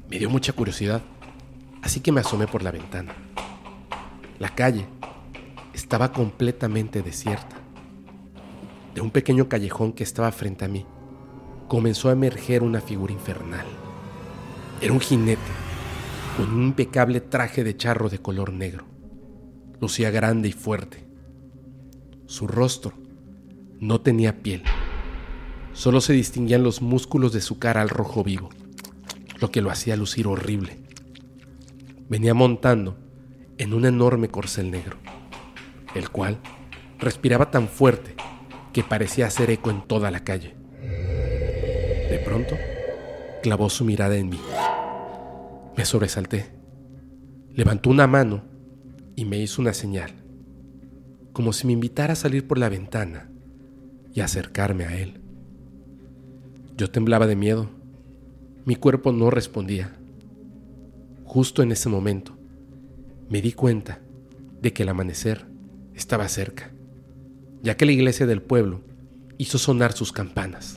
Me 0.09 0.17
dio 0.17 0.31
mucha 0.31 0.53
curiosidad, 0.53 1.03
así 1.83 1.99
que 1.99 2.11
me 2.11 2.21
asomé 2.21 2.47
por 2.47 2.63
la 2.63 2.71
ventana. 2.71 3.13
La 4.39 4.49
calle 4.55 4.87
estaba 5.75 6.11
completamente 6.11 7.03
desierta. 7.03 7.60
De 8.93 9.01
un 9.01 9.11
pequeño 9.11 9.47
callejón 9.47 9.93
que 9.93 10.03
estaba 10.03 10.31
frente 10.31 10.65
a 10.65 10.67
mí, 10.67 10.85
comenzó 11.67 12.09
a 12.09 12.11
emerger 12.11 12.63
una 12.63 12.81
figura 12.81 13.13
infernal. 13.13 13.65
Era 14.81 14.91
un 14.91 14.99
jinete 14.99 15.41
con 16.35 16.53
un 16.53 16.63
impecable 16.63 17.21
traje 17.21 17.63
de 17.63 17.77
charro 17.77 18.09
de 18.09 18.19
color 18.19 18.51
negro. 18.51 18.85
Lucía 19.79 20.11
grande 20.11 20.49
y 20.49 20.51
fuerte. 20.51 21.05
Su 22.25 22.47
rostro 22.47 22.93
no 23.79 24.01
tenía 24.01 24.41
piel. 24.41 24.63
Solo 25.73 26.01
se 26.01 26.13
distinguían 26.13 26.63
los 26.63 26.81
músculos 26.81 27.31
de 27.31 27.41
su 27.41 27.59
cara 27.59 27.81
al 27.81 27.89
rojo 27.89 28.23
vivo, 28.23 28.49
lo 29.39 29.51
que 29.51 29.61
lo 29.61 29.71
hacía 29.71 29.95
lucir 29.95 30.27
horrible. 30.27 30.79
Venía 32.09 32.33
montando 32.33 32.97
en 33.57 33.73
un 33.73 33.85
enorme 33.85 34.27
corcel 34.27 34.69
negro, 34.69 34.97
el 35.95 36.09
cual 36.09 36.39
respiraba 36.99 37.49
tan 37.51 37.69
fuerte 37.69 38.15
que 38.73 38.83
parecía 38.83 39.27
hacer 39.27 39.49
eco 39.49 39.69
en 39.69 39.81
toda 39.81 40.11
la 40.11 40.21
calle. 40.21 40.55
De 42.09 42.21
pronto, 42.23 42.55
clavó 43.41 43.69
su 43.69 43.85
mirada 43.85 44.15
en 44.15 44.29
mí. 44.29 44.39
Me 45.77 45.85
sobresalté. 45.85 46.45
Levantó 47.53 47.89
una 47.89 48.07
mano 48.07 48.43
y 49.15 49.25
me 49.25 49.37
hizo 49.39 49.61
una 49.61 49.73
señal, 49.73 50.11
como 51.33 51.53
si 51.53 51.67
me 51.67 51.73
invitara 51.73 52.13
a 52.13 52.15
salir 52.15 52.47
por 52.47 52.57
la 52.57 52.69
ventana 52.69 53.29
y 54.13 54.21
acercarme 54.21 54.85
a 54.85 54.97
él. 54.97 55.21
Yo 56.77 56.89
temblaba 56.89 57.27
de 57.27 57.35
miedo, 57.35 57.69
mi 58.65 58.75
cuerpo 58.75 59.11
no 59.11 59.29
respondía. 59.29 59.95
Justo 61.25 61.63
en 61.63 61.71
ese 61.71 61.89
momento 61.89 62.37
me 63.29 63.41
di 63.41 63.53
cuenta 63.53 63.99
de 64.61 64.73
que 64.73 64.83
el 64.83 64.89
amanecer 64.89 65.45
estaba 65.93 66.27
cerca, 66.27 66.71
ya 67.61 67.77
que 67.77 67.85
la 67.85 67.91
iglesia 67.91 68.25
del 68.25 68.41
pueblo 68.41 68.81
hizo 69.37 69.57
sonar 69.57 69.93
sus 69.93 70.11
campanas, 70.11 70.75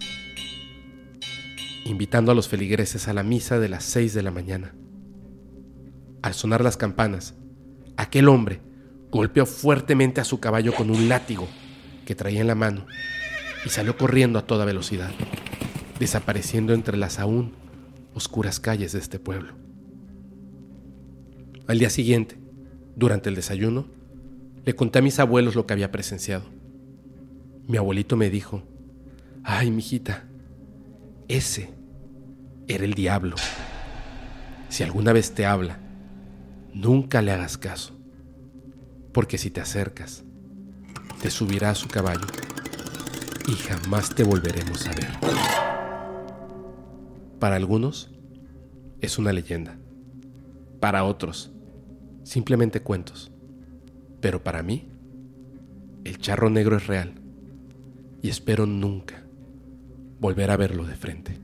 invitando 1.85 2.33
a 2.33 2.35
los 2.35 2.49
feligreses 2.49 3.09
a 3.09 3.13
la 3.13 3.23
misa 3.23 3.59
de 3.59 3.69
las 3.69 3.85
seis 3.85 4.15
de 4.15 4.23
la 4.23 4.31
mañana. 4.31 4.75
Al 6.23 6.35
sonar 6.35 6.63
las 6.63 6.77
campanas, 6.77 7.35
aquel 7.97 8.29
hombre 8.29 8.61
golpeó 9.11 9.47
fuertemente 9.47 10.21
a 10.21 10.25
su 10.25 10.41
caballo 10.41 10.75
con 10.75 10.91
un 10.91 11.09
látigo 11.09 11.47
que 12.05 12.15
traía 12.15 12.41
en 12.41 12.47
la 12.47 12.55
mano 12.55 12.87
y 13.65 13.69
salió 13.69 13.97
corriendo 13.97 14.39
a 14.39 14.47
toda 14.47 14.65
velocidad, 14.65 15.13
desapareciendo 15.99 16.75
entre 16.75 16.97
las 16.97 17.19
aún 17.19 17.53
oscuras 18.15 18.61
calles 18.61 18.93
de 18.93 18.99
este 18.99 19.19
pueblo. 19.19 19.55
Al 21.67 21.79
día 21.79 21.91
siguiente, 21.91 22.37
durante 22.97 23.29
el 23.29 23.35
desayuno, 23.35 23.87
le 24.65 24.75
conté 24.75 24.99
a 24.99 25.03
mis 25.03 25.19
abuelos 25.19 25.55
lo 25.55 25.67
que 25.67 25.73
había 25.73 25.91
presenciado. 25.91 26.45
Mi 27.67 27.79
abuelito 27.79 28.17
me 28.17 28.29
dijo, 28.29 28.63
ay, 29.43 29.71
mijita, 29.71 30.25
ese 31.29 31.71
era 32.69 32.85
el 32.85 32.93
diablo. 32.93 33.37
Si 34.69 34.83
alguna 34.83 35.15
vez 35.15 35.33
te 35.33 35.47
habla, 35.47 35.79
nunca 36.75 37.23
le 37.23 37.33
hagas 37.33 37.57
caso, 37.57 37.95
porque 39.13 39.39
si 39.39 39.51
te 39.51 39.63
acercas, 39.63 40.25
te 41.23 41.31
subirá 41.31 41.71
a 41.71 41.75
su 41.75 41.89
caballo 41.89 42.27
y 43.49 43.53
jamás 43.53 44.15
te 44.15 44.25
volveremos 44.25 44.87
a 44.87 44.91
ver. 44.91 45.09
Para 47.39 47.57
algunos 47.57 48.11
es 49.01 49.19
una 49.19 49.33
leyenda, 49.33 49.79
para 50.81 51.05
otros 51.05 51.51
simplemente 52.25 52.83
cuentos, 52.83 53.33
pero 54.21 54.45
para 54.45 54.63
mí 54.63 54.87
el 56.05 56.19
charro 56.19 56.51
negro 56.51 56.77
es 56.77 56.87
real 56.87 57.24
y 58.25 58.31
espero 58.31 58.65
nunca 58.65 59.23
volver 60.19 60.51
a 60.51 60.57
verlo 60.57 60.87
de 60.87 60.97
frente. 60.97 61.39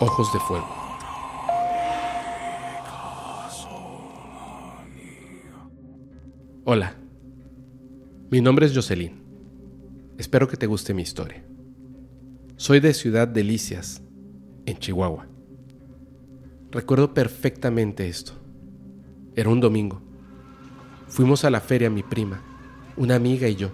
Ojos 0.00 0.32
de 0.32 0.40
fuego. 0.40 0.68
Hola, 6.64 6.96
mi 8.30 8.40
nombre 8.40 8.66
es 8.66 8.74
Jocelyn. 8.74 9.22
Espero 10.18 10.48
que 10.48 10.56
te 10.56 10.66
guste 10.66 10.92
mi 10.92 11.02
historia. 11.02 11.44
Soy 12.56 12.80
de 12.80 12.94
Ciudad 12.94 13.28
Delicias, 13.28 14.02
en 14.66 14.76
Chihuahua. 14.76 15.28
Recuerdo 16.72 17.14
perfectamente 17.14 18.08
esto. 18.08 18.40
Era 19.40 19.48
un 19.48 19.60
domingo. 19.60 20.02
Fuimos 21.08 21.46
a 21.46 21.50
la 21.50 21.62
feria 21.62 21.88
mi 21.88 22.02
prima, 22.02 22.42
una 22.98 23.14
amiga 23.14 23.48
y 23.48 23.56
yo. 23.56 23.70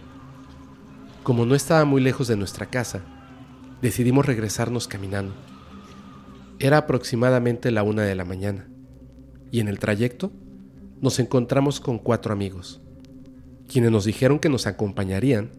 Como 1.24 1.44
no 1.44 1.56
estaba 1.56 1.84
muy 1.84 2.00
lejos 2.00 2.28
de 2.28 2.36
nuestra 2.36 2.66
casa, 2.66 3.02
decidimos 3.82 4.26
regresarnos 4.26 4.86
caminando. 4.86 5.34
Era 6.60 6.76
aproximadamente 6.76 7.72
la 7.72 7.82
una 7.82 8.02
de 8.02 8.14
la 8.14 8.24
mañana, 8.24 8.68
y 9.50 9.58
en 9.58 9.66
el 9.66 9.80
trayecto 9.80 10.30
nos 11.00 11.18
encontramos 11.18 11.80
con 11.80 11.98
cuatro 11.98 12.32
amigos, 12.32 12.80
quienes 13.66 13.90
nos 13.90 14.04
dijeron 14.04 14.38
que 14.38 14.48
nos 14.48 14.68
acompañarían 14.68 15.50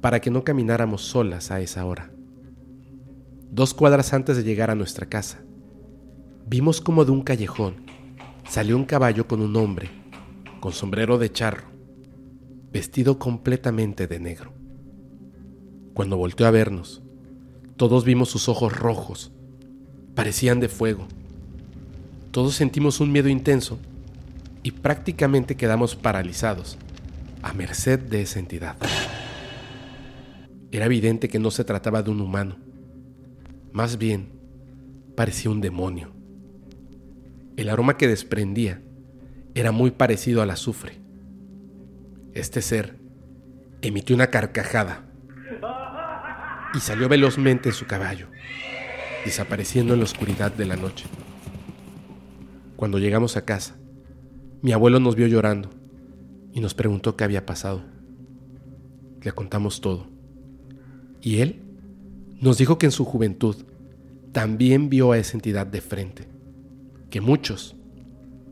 para 0.00 0.20
que 0.20 0.30
no 0.30 0.44
camináramos 0.44 1.02
solas 1.02 1.50
a 1.50 1.60
esa 1.60 1.84
hora. 1.84 2.12
Dos 3.50 3.74
cuadras 3.74 4.12
antes 4.12 4.36
de 4.36 4.44
llegar 4.44 4.70
a 4.70 4.76
nuestra 4.76 5.06
casa, 5.06 5.40
vimos 6.46 6.80
como 6.80 7.04
de 7.04 7.10
un 7.10 7.22
callejón 7.22 7.87
salió 8.48 8.76
un 8.76 8.84
caballo 8.84 9.28
con 9.28 9.42
un 9.42 9.54
hombre, 9.56 9.90
con 10.60 10.72
sombrero 10.72 11.18
de 11.18 11.30
charro, 11.30 11.68
vestido 12.72 13.18
completamente 13.18 14.06
de 14.06 14.18
negro. 14.18 14.52
Cuando 15.92 16.16
volteó 16.16 16.46
a 16.46 16.50
vernos, 16.50 17.02
todos 17.76 18.04
vimos 18.04 18.30
sus 18.30 18.48
ojos 18.48 18.76
rojos, 18.76 19.32
parecían 20.14 20.60
de 20.60 20.68
fuego. 20.68 21.06
Todos 22.30 22.54
sentimos 22.54 23.00
un 23.00 23.12
miedo 23.12 23.28
intenso 23.28 23.78
y 24.62 24.72
prácticamente 24.72 25.56
quedamos 25.56 25.94
paralizados, 25.94 26.78
a 27.42 27.52
merced 27.52 28.00
de 28.00 28.22
esa 28.22 28.38
entidad. 28.38 28.76
Era 30.72 30.86
evidente 30.86 31.28
que 31.28 31.38
no 31.38 31.50
se 31.50 31.64
trataba 31.64 32.02
de 32.02 32.10
un 32.10 32.20
humano, 32.20 32.56
más 33.72 33.98
bien 33.98 34.30
parecía 35.14 35.50
un 35.50 35.60
demonio. 35.60 36.17
El 37.58 37.70
aroma 37.70 37.96
que 37.96 38.06
desprendía 38.06 38.80
era 39.56 39.72
muy 39.72 39.90
parecido 39.90 40.42
al 40.42 40.50
azufre. 40.50 41.00
Este 42.32 42.62
ser 42.62 42.94
emitió 43.82 44.14
una 44.14 44.28
carcajada 44.28 45.10
y 46.72 46.78
salió 46.78 47.08
velozmente 47.08 47.70
en 47.70 47.74
su 47.74 47.84
caballo, 47.88 48.28
desapareciendo 49.24 49.94
en 49.94 49.98
la 49.98 50.04
oscuridad 50.04 50.52
de 50.52 50.66
la 50.66 50.76
noche. 50.76 51.06
Cuando 52.76 53.00
llegamos 53.00 53.36
a 53.36 53.44
casa, 53.44 53.76
mi 54.62 54.70
abuelo 54.70 55.00
nos 55.00 55.16
vio 55.16 55.26
llorando 55.26 55.68
y 56.52 56.60
nos 56.60 56.74
preguntó 56.74 57.16
qué 57.16 57.24
había 57.24 57.44
pasado. 57.44 57.82
Le 59.20 59.32
contamos 59.32 59.80
todo. 59.80 60.06
Y 61.20 61.40
él 61.40 61.60
nos 62.40 62.56
dijo 62.56 62.78
que 62.78 62.86
en 62.86 62.92
su 62.92 63.04
juventud 63.04 63.56
también 64.30 64.88
vio 64.88 65.10
a 65.10 65.18
esa 65.18 65.36
entidad 65.36 65.66
de 65.66 65.80
frente 65.80 66.37
que 67.10 67.20
muchos 67.20 67.74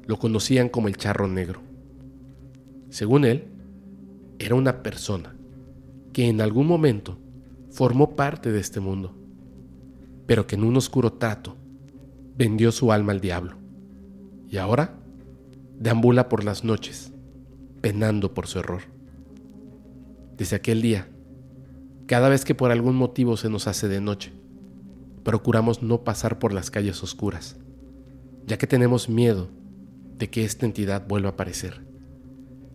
lo 0.06 0.18
conocían 0.18 0.68
como 0.68 0.88
el 0.88 0.96
charro 0.96 1.28
negro. 1.28 1.60
Según 2.88 3.24
él, 3.24 3.48
era 4.38 4.54
una 4.54 4.82
persona 4.82 5.36
que 6.12 6.28
en 6.28 6.40
algún 6.40 6.66
momento 6.66 7.18
formó 7.70 8.16
parte 8.16 8.52
de 8.52 8.60
este 8.60 8.80
mundo, 8.80 9.14
pero 10.26 10.46
que 10.46 10.54
en 10.54 10.64
un 10.64 10.76
oscuro 10.76 11.12
trato 11.12 11.56
vendió 12.36 12.72
su 12.72 12.92
alma 12.92 13.12
al 13.12 13.20
diablo 13.20 13.56
y 14.48 14.56
ahora 14.56 14.98
deambula 15.78 16.28
por 16.28 16.44
las 16.44 16.64
noches, 16.64 17.12
penando 17.80 18.32
por 18.32 18.46
su 18.46 18.60
error. 18.60 18.82
Desde 20.38 20.56
aquel 20.56 20.80
día, 20.80 21.08
cada 22.06 22.28
vez 22.28 22.44
que 22.44 22.54
por 22.54 22.70
algún 22.70 22.94
motivo 22.94 23.36
se 23.36 23.50
nos 23.50 23.66
hace 23.66 23.88
de 23.88 24.00
noche, 24.00 24.32
procuramos 25.24 25.82
no 25.82 26.04
pasar 26.04 26.38
por 26.38 26.52
las 26.52 26.70
calles 26.70 27.02
oscuras 27.02 27.56
ya 28.46 28.58
que 28.58 28.66
tenemos 28.66 29.08
miedo 29.08 29.48
de 30.16 30.30
que 30.30 30.44
esta 30.44 30.64
entidad 30.66 31.06
vuelva 31.06 31.30
a 31.30 31.32
aparecer 31.32 31.84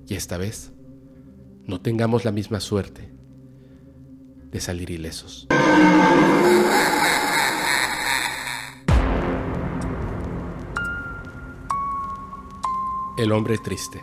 y 0.08 0.16
esta 0.16 0.38
vez 0.38 0.74
no 1.66 1.80
tengamos 1.80 2.26
la 2.26 2.32
misma 2.32 2.60
suerte 2.60 3.10
de 4.52 4.60
salir 4.60 4.90
ilesos. 4.90 5.48
El 13.18 13.32
hombre 13.32 13.58
triste. 13.58 14.02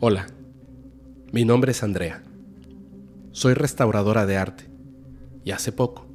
Hola, 0.00 0.26
mi 1.32 1.44
nombre 1.44 1.72
es 1.72 1.82
Andrea. 1.82 2.22
Soy 3.32 3.54
restauradora 3.54 4.26
de 4.26 4.36
arte 4.36 4.71
y 5.44 5.50
hace 5.50 5.72
poco 5.72 6.12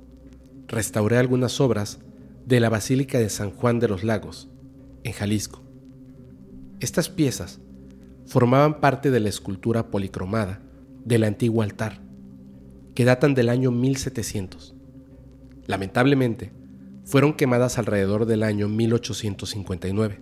restauré 0.67 1.17
algunas 1.17 1.59
obras 1.61 1.99
de 2.45 2.59
la 2.59 2.69
Basílica 2.69 3.19
de 3.19 3.29
San 3.29 3.51
Juan 3.51 3.79
de 3.79 3.87
los 3.87 4.03
Lagos, 4.03 4.49
en 5.03 5.13
Jalisco. 5.13 5.63
Estas 6.79 7.09
piezas 7.09 7.59
formaban 8.25 8.79
parte 8.79 9.09
de 9.09 9.19
la 9.19 9.29
escultura 9.29 9.89
policromada 9.89 10.61
del 11.05 11.23
antiguo 11.23 11.61
altar, 11.61 12.01
que 12.93 13.05
datan 13.05 13.33
del 13.33 13.49
año 13.49 13.71
1700. 13.71 14.75
Lamentablemente, 15.65 16.51
fueron 17.05 17.33
quemadas 17.33 17.77
alrededor 17.77 18.25
del 18.25 18.43
año 18.43 18.67
1859. 18.67 20.21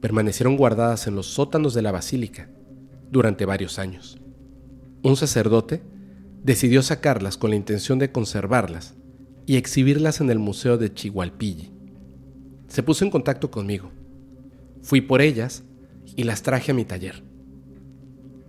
Permanecieron 0.00 0.56
guardadas 0.56 1.06
en 1.06 1.14
los 1.14 1.26
sótanos 1.26 1.74
de 1.74 1.82
la 1.82 1.92
basílica 1.92 2.48
durante 3.10 3.44
varios 3.44 3.78
años. 3.78 4.18
Un 5.02 5.16
sacerdote 5.16 5.82
decidió 6.44 6.82
sacarlas 6.82 7.38
con 7.38 7.50
la 7.50 7.56
intención 7.56 7.98
de 7.98 8.12
conservarlas 8.12 8.94
y 9.46 9.56
exhibirlas 9.56 10.20
en 10.20 10.30
el 10.30 10.38
Museo 10.38 10.76
de 10.76 10.92
Chihualpilli. 10.92 11.72
Se 12.68 12.82
puso 12.82 13.04
en 13.04 13.10
contacto 13.10 13.50
conmigo. 13.50 13.90
Fui 14.82 15.00
por 15.00 15.22
ellas 15.22 15.64
y 16.16 16.24
las 16.24 16.42
traje 16.42 16.70
a 16.70 16.74
mi 16.74 16.84
taller. 16.84 17.24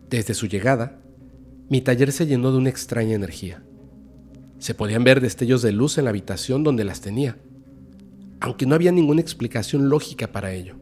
Desde 0.09 0.33
su 0.33 0.47
llegada, 0.47 1.01
mi 1.69 1.81
taller 1.81 2.11
se 2.11 2.27
llenó 2.27 2.51
de 2.51 2.57
una 2.57 2.69
extraña 2.69 3.15
energía. 3.15 3.63
Se 4.59 4.73
podían 4.73 5.05
ver 5.05 5.21
destellos 5.21 5.61
de 5.61 5.71
luz 5.71 5.97
en 5.97 6.03
la 6.03 6.09
habitación 6.09 6.63
donde 6.63 6.83
las 6.83 6.99
tenía, 6.99 7.37
aunque 8.41 8.65
no 8.65 8.75
había 8.75 8.91
ninguna 8.91 9.21
explicación 9.21 9.89
lógica 9.89 10.31
para 10.33 10.51
ello. 10.51 10.75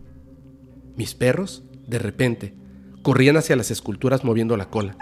Mis 0.97 1.13
perros, 1.13 1.63
de 1.87 1.99
repente, 1.99 2.55
corrían 3.03 3.37
hacia 3.37 3.55
las 3.55 3.69
esculturas 3.69 4.23
moviendo 4.23 4.57
la 4.57 4.69
cola, 4.69 4.97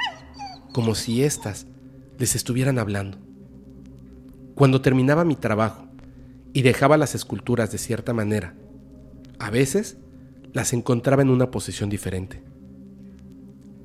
como 0.74 0.96
si 0.96 1.24
éstas 1.24 1.68
les 2.22 2.36
estuvieran 2.36 2.78
hablando. 2.78 3.18
Cuando 4.54 4.80
terminaba 4.80 5.26
mi 5.26 5.36
trabajo 5.36 5.88
y 6.54 6.62
dejaba 6.62 6.96
las 6.96 7.16
esculturas 7.16 7.72
de 7.72 7.80
cierta 7.80 8.14
manera, 8.14 8.54
a 9.40 9.50
veces 9.50 9.98
las 10.54 10.72
encontraba 10.74 11.24
en 11.24 11.32
una 11.32 11.50
posición 11.50 11.90
diferente. 11.90 12.44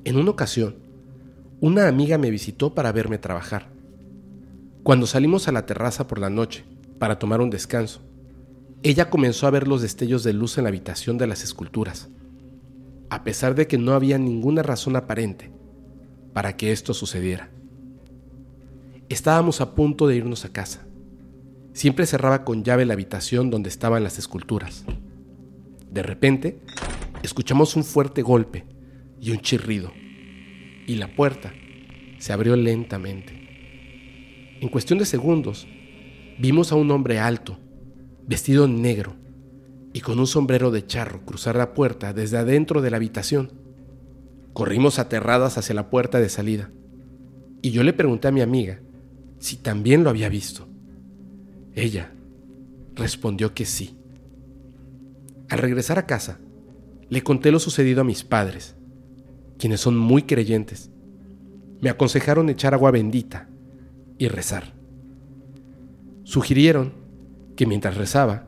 En 0.03 0.17
una 0.17 0.29
ocasión, 0.29 0.75
una 1.61 1.87
amiga 1.87 2.19
me 2.19 2.29
visitó 2.29 2.75
para 2.75 2.91
verme 2.91 3.17
trabajar. 3.17 3.69
Cuando 4.83 5.07
salimos 5.07 5.47
a 5.47 5.51
la 5.51 5.65
terraza 5.65 6.05
por 6.05 6.19
la 6.19 6.29
noche 6.29 6.63
para 6.99 7.17
tomar 7.17 7.41
un 7.41 7.49
descanso, 7.49 8.01
ella 8.83 9.09
comenzó 9.09 9.47
a 9.47 9.51
ver 9.51 9.67
los 9.67 9.81
destellos 9.81 10.23
de 10.23 10.33
luz 10.33 10.59
en 10.59 10.65
la 10.65 10.69
habitación 10.69 11.17
de 11.17 11.25
las 11.25 11.43
esculturas, 11.43 12.09
a 13.09 13.23
pesar 13.23 13.55
de 13.55 13.65
que 13.65 13.79
no 13.79 13.93
había 13.93 14.19
ninguna 14.19 14.61
razón 14.61 14.95
aparente 14.95 15.49
para 16.33 16.55
que 16.55 16.71
esto 16.71 16.93
sucediera. 16.93 17.49
Estábamos 19.09 19.61
a 19.61 19.73
punto 19.73 20.05
de 20.05 20.17
irnos 20.17 20.43
a 20.43 20.51
casa. 20.51 20.85
Siempre 21.71 22.05
cerraba 22.05 22.43
con 22.43 22.65
llave 22.65 22.85
la 22.85 22.91
habitación 22.91 23.49
donde 23.49 23.69
estaban 23.69 24.03
las 24.03 24.19
esculturas. 24.19 24.83
De 25.89 26.03
repente, 26.03 26.59
escuchamos 27.23 27.77
un 27.77 27.85
fuerte 27.85 28.21
golpe 28.21 28.65
y 29.21 29.31
un 29.31 29.39
chirrido, 29.39 29.93
y 30.85 30.95
la 30.95 31.15
puerta 31.15 31.53
se 32.17 32.33
abrió 32.33 32.57
lentamente. 32.57 34.57
En 34.59 34.67
cuestión 34.67 34.99
de 34.99 35.05
segundos, 35.05 35.69
vimos 36.37 36.73
a 36.73 36.75
un 36.75 36.91
hombre 36.91 37.19
alto, 37.19 37.57
vestido 38.27 38.65
en 38.65 38.81
negro 38.81 39.15
y 39.93 40.01
con 40.01 40.19
un 40.19 40.27
sombrero 40.27 40.69
de 40.69 40.85
charro 40.85 41.23
cruzar 41.23 41.55
la 41.55 41.73
puerta 41.73 42.11
desde 42.11 42.39
adentro 42.39 42.81
de 42.81 42.91
la 42.91 42.97
habitación. 42.97 43.53
Corrimos 44.51 44.99
aterradas 44.99 45.57
hacia 45.57 45.75
la 45.75 45.89
puerta 45.89 46.19
de 46.19 46.27
salida 46.27 46.71
y 47.61 47.71
yo 47.71 47.83
le 47.83 47.93
pregunté 47.93 48.27
a 48.27 48.31
mi 48.31 48.41
amiga 48.41 48.81
si 49.39 49.57
también 49.57 50.03
lo 50.03 50.09
había 50.09 50.29
visto. 50.29 50.67
Ella 51.73 52.11
respondió 52.95 53.53
que 53.53 53.65
sí. 53.65 53.97
Al 55.49 55.59
regresar 55.59 55.99
a 55.99 56.05
casa, 56.05 56.39
le 57.09 57.23
conté 57.23 57.51
lo 57.51 57.59
sucedido 57.59 58.01
a 58.01 58.03
mis 58.03 58.23
padres, 58.23 58.75
quienes 59.57 59.79
son 59.79 59.97
muy 59.97 60.23
creyentes. 60.23 60.89
Me 61.81 61.89
aconsejaron 61.89 62.49
echar 62.49 62.73
agua 62.73 62.91
bendita 62.91 63.47
y 64.17 64.27
rezar. 64.27 64.73
Sugirieron 66.23 66.93
que 67.55 67.65
mientras 67.65 67.95
rezaba, 67.95 68.47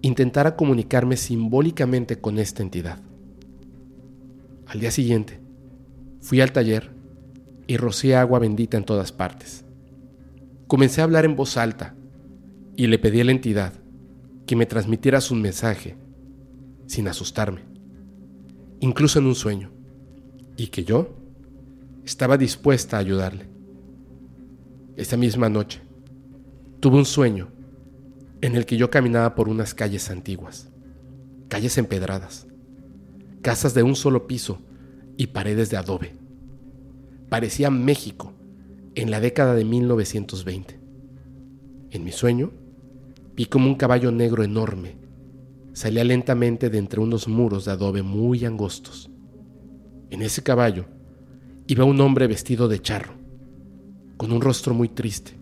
intentara 0.00 0.56
comunicarme 0.56 1.16
simbólicamente 1.16 2.20
con 2.20 2.38
esta 2.38 2.62
entidad. 2.62 3.00
Al 4.66 4.80
día 4.80 4.90
siguiente, 4.90 5.40
fui 6.20 6.40
al 6.40 6.52
taller 6.52 6.90
y 7.66 7.76
rocié 7.76 8.16
agua 8.16 8.38
bendita 8.38 8.76
en 8.76 8.84
todas 8.84 9.12
partes. 9.12 9.64
Comencé 10.70 11.00
a 11.00 11.04
hablar 11.04 11.24
en 11.24 11.34
voz 11.34 11.56
alta 11.56 11.96
y 12.76 12.86
le 12.86 13.00
pedí 13.00 13.20
a 13.20 13.24
la 13.24 13.32
entidad 13.32 13.72
que 14.46 14.54
me 14.54 14.66
transmitiera 14.66 15.20
su 15.20 15.34
mensaje 15.34 15.96
sin 16.86 17.08
asustarme, 17.08 17.62
incluso 18.78 19.18
en 19.18 19.26
un 19.26 19.34
sueño, 19.34 19.72
y 20.56 20.68
que 20.68 20.84
yo 20.84 21.16
estaba 22.04 22.38
dispuesta 22.38 22.96
a 22.96 23.00
ayudarle. 23.00 23.48
Esa 24.94 25.16
misma 25.16 25.48
noche, 25.48 25.82
tuve 26.78 26.98
un 26.98 27.04
sueño 27.04 27.48
en 28.40 28.54
el 28.54 28.64
que 28.64 28.76
yo 28.76 28.90
caminaba 28.90 29.34
por 29.34 29.48
unas 29.48 29.74
calles 29.74 30.08
antiguas, 30.08 30.70
calles 31.48 31.78
empedradas, 31.78 32.46
casas 33.42 33.74
de 33.74 33.82
un 33.82 33.96
solo 33.96 34.28
piso 34.28 34.60
y 35.16 35.26
paredes 35.26 35.68
de 35.68 35.78
adobe. 35.78 36.12
Parecía 37.28 37.72
México 37.72 38.34
en 38.94 39.10
la 39.10 39.20
década 39.20 39.54
de 39.54 39.64
1920. 39.64 40.80
En 41.90 42.04
mi 42.04 42.12
sueño, 42.12 42.52
vi 43.34 43.46
como 43.46 43.66
un 43.66 43.74
caballo 43.74 44.12
negro 44.12 44.42
enorme 44.44 45.00
salía 45.72 46.04
lentamente 46.04 46.68
de 46.70 46.78
entre 46.78 47.00
unos 47.00 47.28
muros 47.28 47.64
de 47.64 47.72
adobe 47.72 48.02
muy 48.02 48.44
angostos. 48.44 49.10
En 50.10 50.22
ese 50.22 50.42
caballo 50.42 50.86
iba 51.66 51.84
un 51.84 52.00
hombre 52.00 52.26
vestido 52.26 52.68
de 52.68 52.80
charro, 52.80 53.14
con 54.16 54.32
un 54.32 54.40
rostro 54.40 54.74
muy 54.74 54.88
triste, 54.88 55.38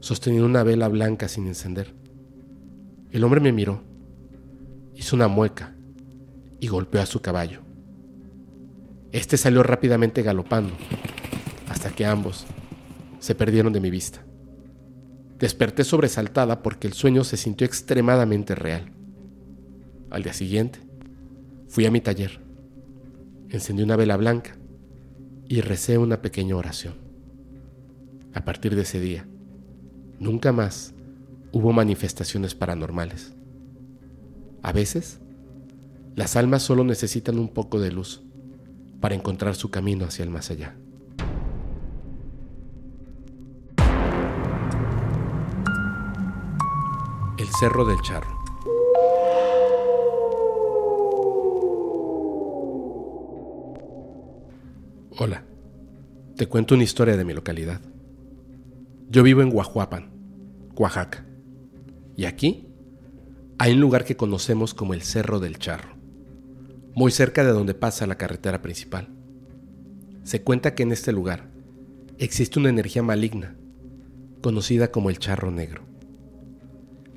sosteniendo 0.00 0.46
una 0.46 0.62
vela 0.62 0.88
blanca 0.88 1.28
sin 1.28 1.46
encender. 1.46 1.94
El 3.10 3.22
hombre 3.24 3.40
me 3.40 3.52
miró, 3.52 3.82
hizo 4.96 5.14
una 5.14 5.28
mueca 5.28 5.76
y 6.58 6.68
golpeó 6.68 7.02
a 7.02 7.06
su 7.06 7.20
caballo. 7.20 7.60
Este 9.12 9.36
salió 9.36 9.62
rápidamente 9.62 10.22
galopando 10.22 10.72
hasta 11.68 11.90
que 11.90 12.06
ambos 12.06 12.46
se 13.22 13.36
perdieron 13.36 13.72
de 13.72 13.78
mi 13.78 13.88
vista. 13.88 14.26
Desperté 15.38 15.84
sobresaltada 15.84 16.60
porque 16.60 16.88
el 16.88 16.92
sueño 16.92 17.22
se 17.22 17.36
sintió 17.36 17.64
extremadamente 17.64 18.56
real. 18.56 18.90
Al 20.10 20.24
día 20.24 20.32
siguiente, 20.32 20.80
fui 21.68 21.86
a 21.86 21.92
mi 21.92 22.00
taller, 22.00 22.40
encendí 23.48 23.84
una 23.84 23.94
vela 23.94 24.16
blanca 24.16 24.56
y 25.46 25.60
recé 25.60 25.98
una 25.98 26.20
pequeña 26.20 26.56
oración. 26.56 26.94
A 28.34 28.44
partir 28.44 28.74
de 28.74 28.82
ese 28.82 28.98
día, 28.98 29.24
nunca 30.18 30.50
más 30.50 30.92
hubo 31.52 31.72
manifestaciones 31.72 32.56
paranormales. 32.56 33.36
A 34.62 34.72
veces, 34.72 35.20
las 36.16 36.34
almas 36.34 36.64
solo 36.64 36.82
necesitan 36.82 37.38
un 37.38 37.50
poco 37.50 37.78
de 37.78 37.92
luz 37.92 38.20
para 39.00 39.14
encontrar 39.14 39.54
su 39.54 39.70
camino 39.70 40.06
hacia 40.06 40.24
el 40.24 40.30
más 40.30 40.50
allá. 40.50 40.76
Cerro 47.62 47.84
del 47.84 48.00
Charro. 48.00 48.42
Hola, 55.16 55.44
te 56.34 56.48
cuento 56.48 56.74
una 56.74 56.82
historia 56.82 57.16
de 57.16 57.24
mi 57.24 57.32
localidad. 57.32 57.80
Yo 59.08 59.22
vivo 59.22 59.42
en 59.42 59.50
Guajuapan, 59.50 60.10
Oaxaca. 60.74 61.24
Y 62.16 62.24
aquí 62.24 62.66
hay 63.58 63.74
un 63.74 63.80
lugar 63.80 64.04
que 64.04 64.16
conocemos 64.16 64.74
como 64.74 64.92
el 64.92 65.02
Cerro 65.02 65.38
del 65.38 65.60
Charro, 65.60 65.94
muy 66.96 67.12
cerca 67.12 67.44
de 67.44 67.52
donde 67.52 67.74
pasa 67.74 68.08
la 68.08 68.18
carretera 68.18 68.60
principal. 68.60 69.06
Se 70.24 70.42
cuenta 70.42 70.74
que 70.74 70.82
en 70.82 70.90
este 70.90 71.12
lugar 71.12 71.48
existe 72.18 72.58
una 72.58 72.70
energía 72.70 73.04
maligna, 73.04 73.54
conocida 74.40 74.90
como 74.90 75.10
el 75.10 75.20
charro 75.20 75.52
negro. 75.52 75.91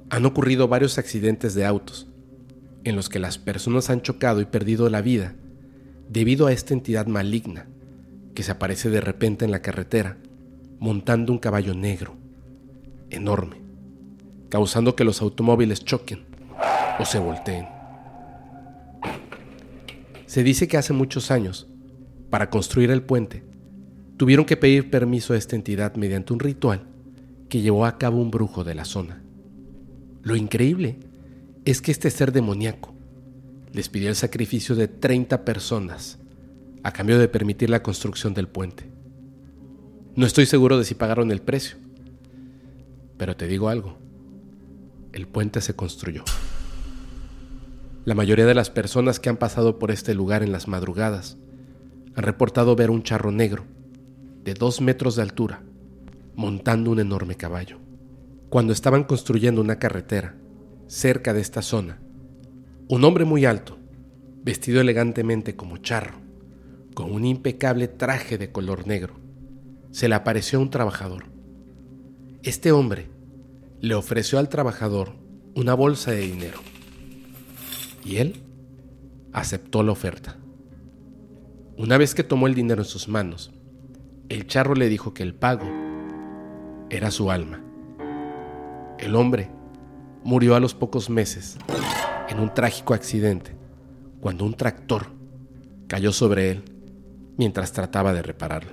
Han 0.09 0.25
ocurrido 0.25 0.67
varios 0.67 0.97
accidentes 0.97 1.55
de 1.55 1.65
autos, 1.65 2.07
en 2.83 2.95
los 2.95 3.09
que 3.09 3.19
las 3.19 3.37
personas 3.37 3.89
han 3.89 4.01
chocado 4.01 4.41
y 4.41 4.45
perdido 4.45 4.89
la 4.89 5.01
vida 5.01 5.35
debido 6.09 6.47
a 6.47 6.51
esta 6.51 6.73
entidad 6.73 7.07
maligna 7.07 7.67
que 8.35 8.43
se 8.43 8.51
aparece 8.51 8.89
de 8.89 9.01
repente 9.01 9.45
en 9.45 9.51
la 9.51 9.61
carretera 9.61 10.17
montando 10.79 11.31
un 11.31 11.39
caballo 11.39 11.73
negro, 11.73 12.15
enorme 13.09 13.65
causando 14.55 14.95
que 14.95 15.03
los 15.03 15.21
automóviles 15.21 15.83
choquen 15.83 16.23
o 16.97 17.03
se 17.03 17.19
volteen. 17.19 17.67
Se 20.27 20.43
dice 20.43 20.69
que 20.69 20.77
hace 20.77 20.93
muchos 20.93 21.29
años, 21.29 21.67
para 22.29 22.49
construir 22.49 22.89
el 22.89 23.03
puente, 23.03 23.43
tuvieron 24.15 24.45
que 24.45 24.55
pedir 24.55 24.89
permiso 24.89 25.33
a 25.33 25.37
esta 25.37 25.57
entidad 25.57 25.95
mediante 25.95 26.31
un 26.31 26.39
ritual 26.39 26.83
que 27.49 27.59
llevó 27.59 27.85
a 27.85 27.97
cabo 27.97 28.21
un 28.21 28.31
brujo 28.31 28.63
de 28.63 28.75
la 28.75 28.85
zona. 28.85 29.24
Lo 30.25 30.35
increíble 30.35 30.97
es 31.65 31.83
que 31.83 31.91
este 31.91 32.09
ser 32.09 32.31
demoníaco 32.31 32.95
les 33.71 33.89
pidió 33.89 34.09
el 34.09 34.15
sacrificio 34.15 34.75
de 34.75 34.87
30 34.87 35.45
personas 35.45 36.17
a 36.81 36.91
cambio 36.91 37.19
de 37.19 37.27
permitir 37.27 37.69
la 37.69 37.83
construcción 37.83 38.33
del 38.33 38.47
puente. 38.47 38.89
No 40.15 40.25
estoy 40.25 40.47
seguro 40.47 40.79
de 40.79 40.83
si 40.83 40.95
pagaron 40.95 41.29
el 41.29 41.43
precio, 41.43 41.77
pero 43.17 43.35
te 43.35 43.45
digo 43.45 43.69
algo, 43.69 43.99
el 45.13 45.27
puente 45.27 45.61
se 45.61 45.75
construyó. 45.75 46.23
La 48.03 48.15
mayoría 48.15 48.47
de 48.47 48.55
las 48.55 48.71
personas 48.71 49.19
que 49.19 49.29
han 49.29 49.37
pasado 49.37 49.77
por 49.77 49.91
este 49.91 50.15
lugar 50.15 50.41
en 50.41 50.51
las 50.51 50.67
madrugadas 50.67 51.37
han 52.15 52.23
reportado 52.23 52.75
ver 52.75 52.89
un 52.89 53.03
charro 53.03 53.31
negro 53.31 53.63
de 54.43 54.55
dos 54.55 54.81
metros 54.81 55.15
de 55.17 55.21
altura 55.21 55.61
montando 56.33 56.89
un 56.89 56.99
enorme 56.99 57.35
caballo. 57.35 57.84
Cuando 58.49 58.73
estaban 58.73 59.03
construyendo 59.03 59.61
una 59.61 59.79
carretera 59.79 60.35
cerca 60.87 61.33
de 61.33 61.41
esta 61.41 61.61
zona, 61.61 61.99
un 62.87 63.03
hombre 63.03 63.25
muy 63.25 63.45
alto, 63.45 63.77
vestido 64.43 64.81
elegantemente 64.81 65.55
como 65.55 65.77
charro, 65.77 66.19
con 66.93 67.11
un 67.11 67.25
impecable 67.25 67.87
traje 67.87 68.37
de 68.37 68.51
color 68.51 68.87
negro 68.87 69.25
se 69.95 70.09
le 70.09 70.15
apareció 70.15 70.59
un 70.59 70.69
trabajador. 70.69 71.25
Este 72.43 72.73
hombre 72.73 73.07
le 73.79 73.95
ofreció 73.95 74.39
al 74.39 74.49
trabajador 74.49 75.13
una 75.55 75.73
bolsa 75.73 76.11
de 76.11 76.19
dinero 76.19 76.59
y 78.03 78.17
él 78.17 78.41
aceptó 79.31 79.83
la 79.83 79.93
oferta. 79.93 80.37
Una 81.77 81.97
vez 81.97 82.13
que 82.13 82.23
tomó 82.23 82.47
el 82.47 82.55
dinero 82.55 82.81
en 82.81 82.87
sus 82.87 83.07
manos, 83.07 83.51
el 84.29 84.47
charro 84.47 84.75
le 84.75 84.89
dijo 84.89 85.13
que 85.13 85.23
el 85.23 85.33
pago 85.33 85.65
era 86.89 87.09
su 87.09 87.31
alma. 87.31 87.64
El 88.97 89.15
hombre 89.15 89.49
murió 90.23 90.55
a 90.55 90.59
los 90.59 90.73
pocos 90.73 91.09
meses 91.09 91.57
en 92.29 92.39
un 92.39 92.53
trágico 92.53 92.93
accidente 92.93 93.55
cuando 94.21 94.45
un 94.45 94.55
tractor 94.55 95.07
cayó 95.87 96.11
sobre 96.11 96.51
él 96.51 96.63
mientras 97.37 97.73
trataba 97.73 98.13
de 98.13 98.21
repararlo. 98.21 98.71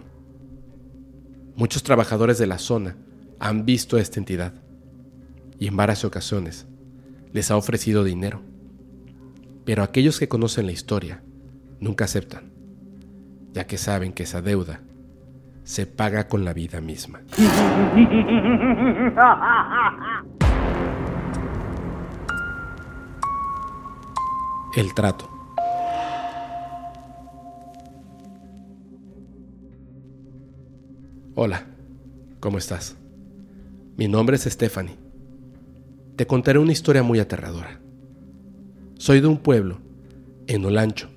Muchos 1.56 1.82
trabajadores 1.82 2.38
de 2.38 2.46
la 2.46 2.58
zona 2.58 2.96
han 3.38 3.66
visto 3.66 3.96
a 3.96 4.00
esta 4.00 4.20
entidad 4.20 4.54
y 5.58 5.66
en 5.66 5.76
varias 5.76 6.04
ocasiones 6.04 6.66
les 7.32 7.50
ha 7.50 7.56
ofrecido 7.56 8.04
dinero. 8.04 8.40
Pero 9.64 9.82
aquellos 9.82 10.18
que 10.18 10.28
conocen 10.28 10.66
la 10.66 10.72
historia 10.72 11.22
nunca 11.80 12.04
aceptan, 12.04 12.52
ya 13.52 13.66
que 13.66 13.76
saben 13.76 14.12
que 14.12 14.22
esa 14.22 14.40
deuda 14.40 14.80
se 15.64 15.86
paga 15.86 16.28
con 16.28 16.44
la 16.44 16.52
vida 16.52 16.80
misma. 16.80 17.20
El 24.74 24.94
trato. 24.94 25.28
Hola, 31.34 31.64
¿cómo 32.40 32.58
estás? 32.58 32.96
Mi 33.96 34.08
nombre 34.08 34.36
es 34.36 34.42
Stephanie. 34.42 34.96
Te 36.16 36.26
contaré 36.26 36.58
una 36.58 36.72
historia 36.72 37.02
muy 37.02 37.20
aterradora. 37.20 37.80
Soy 38.98 39.20
de 39.20 39.26
un 39.26 39.38
pueblo, 39.38 39.78
en 40.46 40.64
Olancho, 40.64 41.08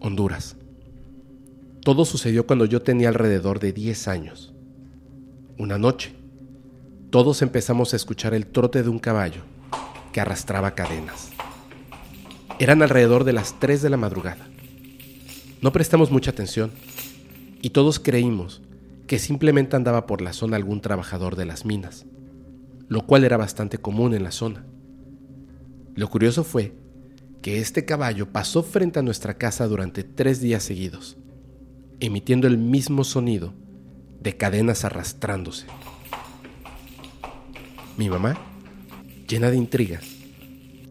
Honduras. 0.00 0.56
Todo 1.86 2.04
sucedió 2.04 2.48
cuando 2.48 2.64
yo 2.64 2.82
tenía 2.82 3.10
alrededor 3.10 3.60
de 3.60 3.72
10 3.72 4.08
años. 4.08 4.52
Una 5.56 5.78
noche, 5.78 6.16
todos 7.10 7.42
empezamos 7.42 7.92
a 7.92 7.96
escuchar 7.96 8.34
el 8.34 8.48
trote 8.48 8.82
de 8.82 8.88
un 8.88 8.98
caballo 8.98 9.42
que 10.12 10.20
arrastraba 10.20 10.74
cadenas. 10.74 11.30
Eran 12.58 12.82
alrededor 12.82 13.22
de 13.22 13.34
las 13.34 13.60
3 13.60 13.82
de 13.82 13.90
la 13.90 13.98
madrugada. 13.98 14.48
No 15.62 15.70
prestamos 15.70 16.10
mucha 16.10 16.32
atención 16.32 16.72
y 17.62 17.70
todos 17.70 18.00
creímos 18.00 18.62
que 19.06 19.20
simplemente 19.20 19.76
andaba 19.76 20.08
por 20.08 20.22
la 20.22 20.32
zona 20.32 20.56
algún 20.56 20.80
trabajador 20.80 21.36
de 21.36 21.44
las 21.44 21.64
minas, 21.64 22.04
lo 22.88 23.06
cual 23.06 23.22
era 23.22 23.36
bastante 23.36 23.78
común 23.78 24.12
en 24.12 24.24
la 24.24 24.32
zona. 24.32 24.64
Lo 25.94 26.10
curioso 26.10 26.42
fue 26.42 26.72
que 27.42 27.60
este 27.60 27.84
caballo 27.84 28.32
pasó 28.32 28.64
frente 28.64 28.98
a 28.98 29.02
nuestra 29.02 29.34
casa 29.34 29.68
durante 29.68 30.02
tres 30.02 30.40
días 30.40 30.64
seguidos 30.64 31.16
emitiendo 32.00 32.46
el 32.46 32.58
mismo 32.58 33.04
sonido 33.04 33.54
de 34.20 34.36
cadenas 34.36 34.84
arrastrándose. 34.84 35.66
Mi 37.96 38.10
mamá, 38.10 38.36
llena 39.28 39.50
de 39.50 39.56
intriga, 39.56 40.00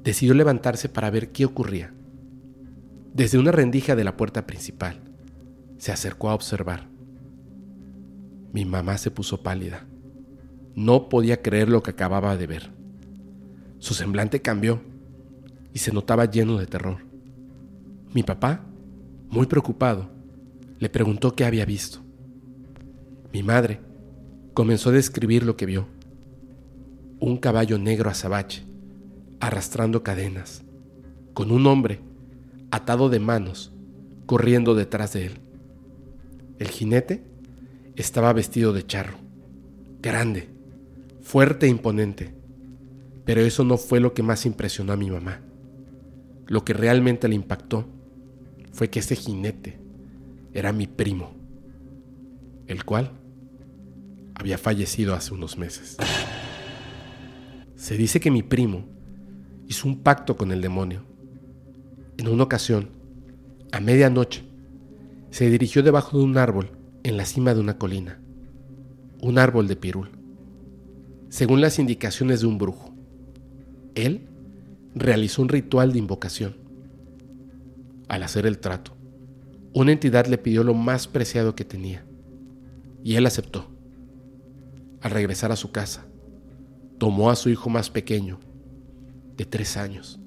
decidió 0.04 0.34
levantarse 0.34 0.90
para 0.90 1.10
ver 1.10 1.32
qué 1.32 1.46
ocurría. 1.46 1.94
Desde 3.14 3.38
una 3.38 3.52
rendija 3.52 3.96
de 3.96 4.04
la 4.04 4.18
puerta 4.18 4.48
principal, 4.48 5.02
se 5.78 5.92
acercó 5.92 6.30
a 6.30 6.34
observar. 6.34 6.88
Mi 8.52 8.66
mamá 8.66 8.98
se 8.98 9.12
puso 9.12 9.44
pálida. 9.44 9.86
No 10.76 11.10
podía 11.10 11.42
creer 11.42 11.70
lo 11.70 11.84
que 11.84 11.92
acababa 11.92 12.36
de 12.38 12.48
ver. 12.48 12.72
Su 13.80 13.94
semblante 13.94 14.42
cambió 14.42 14.82
y 15.74 15.80
se 15.80 15.92
notaba 15.92 16.26
lleno 16.26 16.58
de 16.58 16.66
terror. 16.66 17.06
Mi 18.14 18.24
papá, 18.24 18.66
muy 19.30 19.46
preocupado, 19.46 20.15
le 20.86 20.90
preguntó 20.90 21.36
qué 21.36 21.46
había 21.46 21.66
visto. 21.66 21.98
Mi 23.34 23.42
madre 23.42 23.80
comenzó 24.54 24.90
a 24.90 24.94
describir 24.94 25.42
lo 25.44 25.58
que 25.58 25.66
vio. 25.66 25.88
Un 27.20 27.38
caballo 27.38 27.80
negro 27.80 28.12
azabache, 28.12 28.68
arrastrando 29.40 30.04
cadenas, 30.04 30.64
con 31.34 31.50
un 31.50 31.66
hombre 31.66 32.02
atado 32.70 33.10
de 33.10 33.20
manos, 33.20 33.74
corriendo 34.28 34.76
detrás 34.76 35.14
de 35.14 35.26
él. 35.26 35.40
El 36.60 36.68
jinete 36.68 37.24
estaba 37.96 38.32
vestido 38.32 38.72
de 38.72 38.86
charro, 38.86 39.18
grande, 40.04 40.50
fuerte 41.24 41.66
e 41.66 41.70
imponente, 41.70 42.36
pero 43.26 43.42
eso 43.42 43.64
no 43.64 43.78
fue 43.78 44.00
lo 44.00 44.14
que 44.14 44.22
más 44.22 44.46
impresionó 44.46 44.94
a 44.94 44.98
mi 44.98 45.10
mamá. 45.10 45.42
Lo 46.46 46.64
que 46.64 46.74
realmente 46.74 47.28
le 47.28 47.34
impactó 47.34 47.88
fue 48.72 48.92
que 48.92 49.00
ese 49.00 49.16
jinete 49.16 49.84
era 50.56 50.72
mi 50.72 50.88
primo, 50.88 51.32
el 52.68 52.86
cual 52.86 53.12
había 54.36 54.58
fallecido 54.58 55.14
hace 55.14 55.34
unos 55.34 55.58
meses. 55.58 55.98
Se 57.76 57.98
dice 57.98 58.22
que 58.22 58.32
mi 58.32 58.42
primo 58.42 58.86
hizo 59.68 59.86
un 59.86 60.00
pacto 60.00 60.38
con 60.38 60.54
el 60.54 60.62
demonio. 60.62 61.04
En 62.18 62.30
una 62.30 62.44
ocasión, 62.44 62.88
a 63.74 63.82
medianoche, 63.82 64.44
se 65.30 65.50
dirigió 65.50 65.84
debajo 65.84 66.18
de 66.18 66.24
un 66.24 66.38
árbol 66.38 66.72
en 67.04 67.18
la 67.18 67.26
cima 67.26 67.54
de 67.54 67.60
una 67.60 67.78
colina, 67.78 68.22
un 69.22 69.38
árbol 69.38 69.68
de 69.68 69.76
pirul, 69.76 70.12
según 71.28 71.60
las 71.60 71.80
indicaciones 71.80 72.40
de 72.40 72.48
un 72.48 72.58
brujo. 72.58 72.96
Él 73.94 74.30
realizó 74.96 75.42
un 75.42 75.50
ritual 75.50 75.92
de 75.92 76.00
invocación. 76.00 76.56
Al 78.08 78.24
hacer 78.24 78.46
el 78.46 78.60
trato, 78.60 78.95
una 79.76 79.92
entidad 79.92 80.26
le 80.28 80.38
pidió 80.38 80.64
lo 80.64 80.74
más 80.74 81.06
preciado 81.06 81.54
que 81.54 81.66
tenía, 81.66 82.06
y 83.04 83.18
él 83.18 83.26
aceptó. 83.26 83.68
Al 85.02 85.12
regresar 85.12 85.52
a 85.52 85.58
su 85.58 85.74
casa, 85.74 86.06
tomó 86.98 87.30
a 87.30 87.36
su 87.36 87.50
hijo 87.50 87.70
más 87.70 87.90
pequeño, 87.90 88.40
de 89.36 89.44
tres 89.44 89.76
años, 89.76 90.18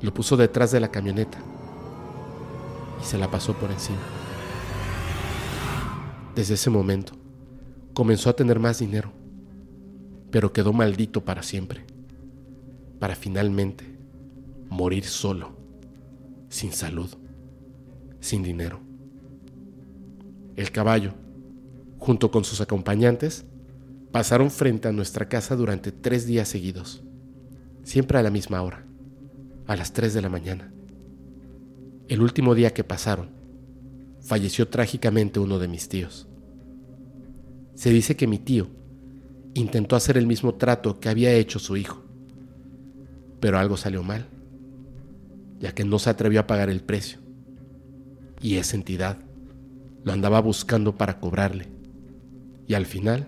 lo 0.00 0.14
puso 0.14 0.36
detrás 0.36 0.70
de 0.70 0.78
la 0.78 0.92
camioneta 0.92 1.36
y 3.02 3.04
se 3.04 3.18
la 3.18 3.28
pasó 3.28 3.54
por 3.54 3.72
encima. 3.72 3.98
Desde 6.36 6.54
ese 6.54 6.70
momento, 6.70 7.14
comenzó 7.92 8.30
a 8.30 8.36
tener 8.36 8.60
más 8.60 8.78
dinero, 8.78 9.10
pero 10.30 10.52
quedó 10.52 10.72
maldito 10.72 11.24
para 11.24 11.42
siempre, 11.42 11.84
para 13.00 13.16
finalmente 13.16 13.84
morir 14.68 15.04
solo, 15.06 15.56
sin 16.48 16.70
salud 16.70 17.23
sin 18.24 18.42
dinero. 18.42 18.80
El 20.56 20.70
caballo, 20.70 21.12
junto 21.98 22.30
con 22.30 22.44
sus 22.44 22.62
acompañantes, 22.62 23.44
pasaron 24.12 24.50
frente 24.50 24.88
a 24.88 24.92
nuestra 24.92 25.28
casa 25.28 25.56
durante 25.56 25.92
tres 25.92 26.26
días 26.26 26.48
seguidos, 26.48 27.04
siempre 27.82 28.18
a 28.18 28.22
la 28.22 28.30
misma 28.30 28.62
hora, 28.62 28.86
a 29.66 29.76
las 29.76 29.92
tres 29.92 30.14
de 30.14 30.22
la 30.22 30.30
mañana. 30.30 30.72
El 32.08 32.22
último 32.22 32.54
día 32.54 32.72
que 32.72 32.82
pasaron, 32.82 33.28
falleció 34.22 34.68
trágicamente 34.68 35.38
uno 35.38 35.58
de 35.58 35.68
mis 35.68 35.90
tíos. 35.90 36.26
Se 37.74 37.90
dice 37.90 38.16
que 38.16 38.26
mi 38.26 38.38
tío 38.38 38.68
intentó 39.52 39.96
hacer 39.96 40.16
el 40.16 40.26
mismo 40.26 40.54
trato 40.54 40.98
que 40.98 41.10
había 41.10 41.34
hecho 41.34 41.58
su 41.58 41.76
hijo, 41.76 42.02
pero 43.38 43.58
algo 43.58 43.76
salió 43.76 44.02
mal, 44.02 44.28
ya 45.60 45.74
que 45.74 45.84
no 45.84 45.98
se 45.98 46.08
atrevió 46.08 46.40
a 46.40 46.46
pagar 46.46 46.70
el 46.70 46.80
precio 46.80 47.23
y 48.44 48.58
esa 48.58 48.76
entidad 48.76 49.16
lo 50.02 50.12
andaba 50.12 50.38
buscando 50.38 50.98
para 50.98 51.18
cobrarle. 51.18 51.66
Y 52.66 52.74
al 52.74 52.84
final 52.84 53.26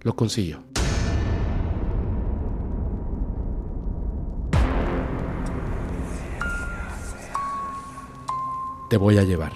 lo 0.00 0.16
consiguió. 0.16 0.64
Te 8.88 8.96
voy 8.96 9.18
a 9.18 9.24
llevar. 9.24 9.52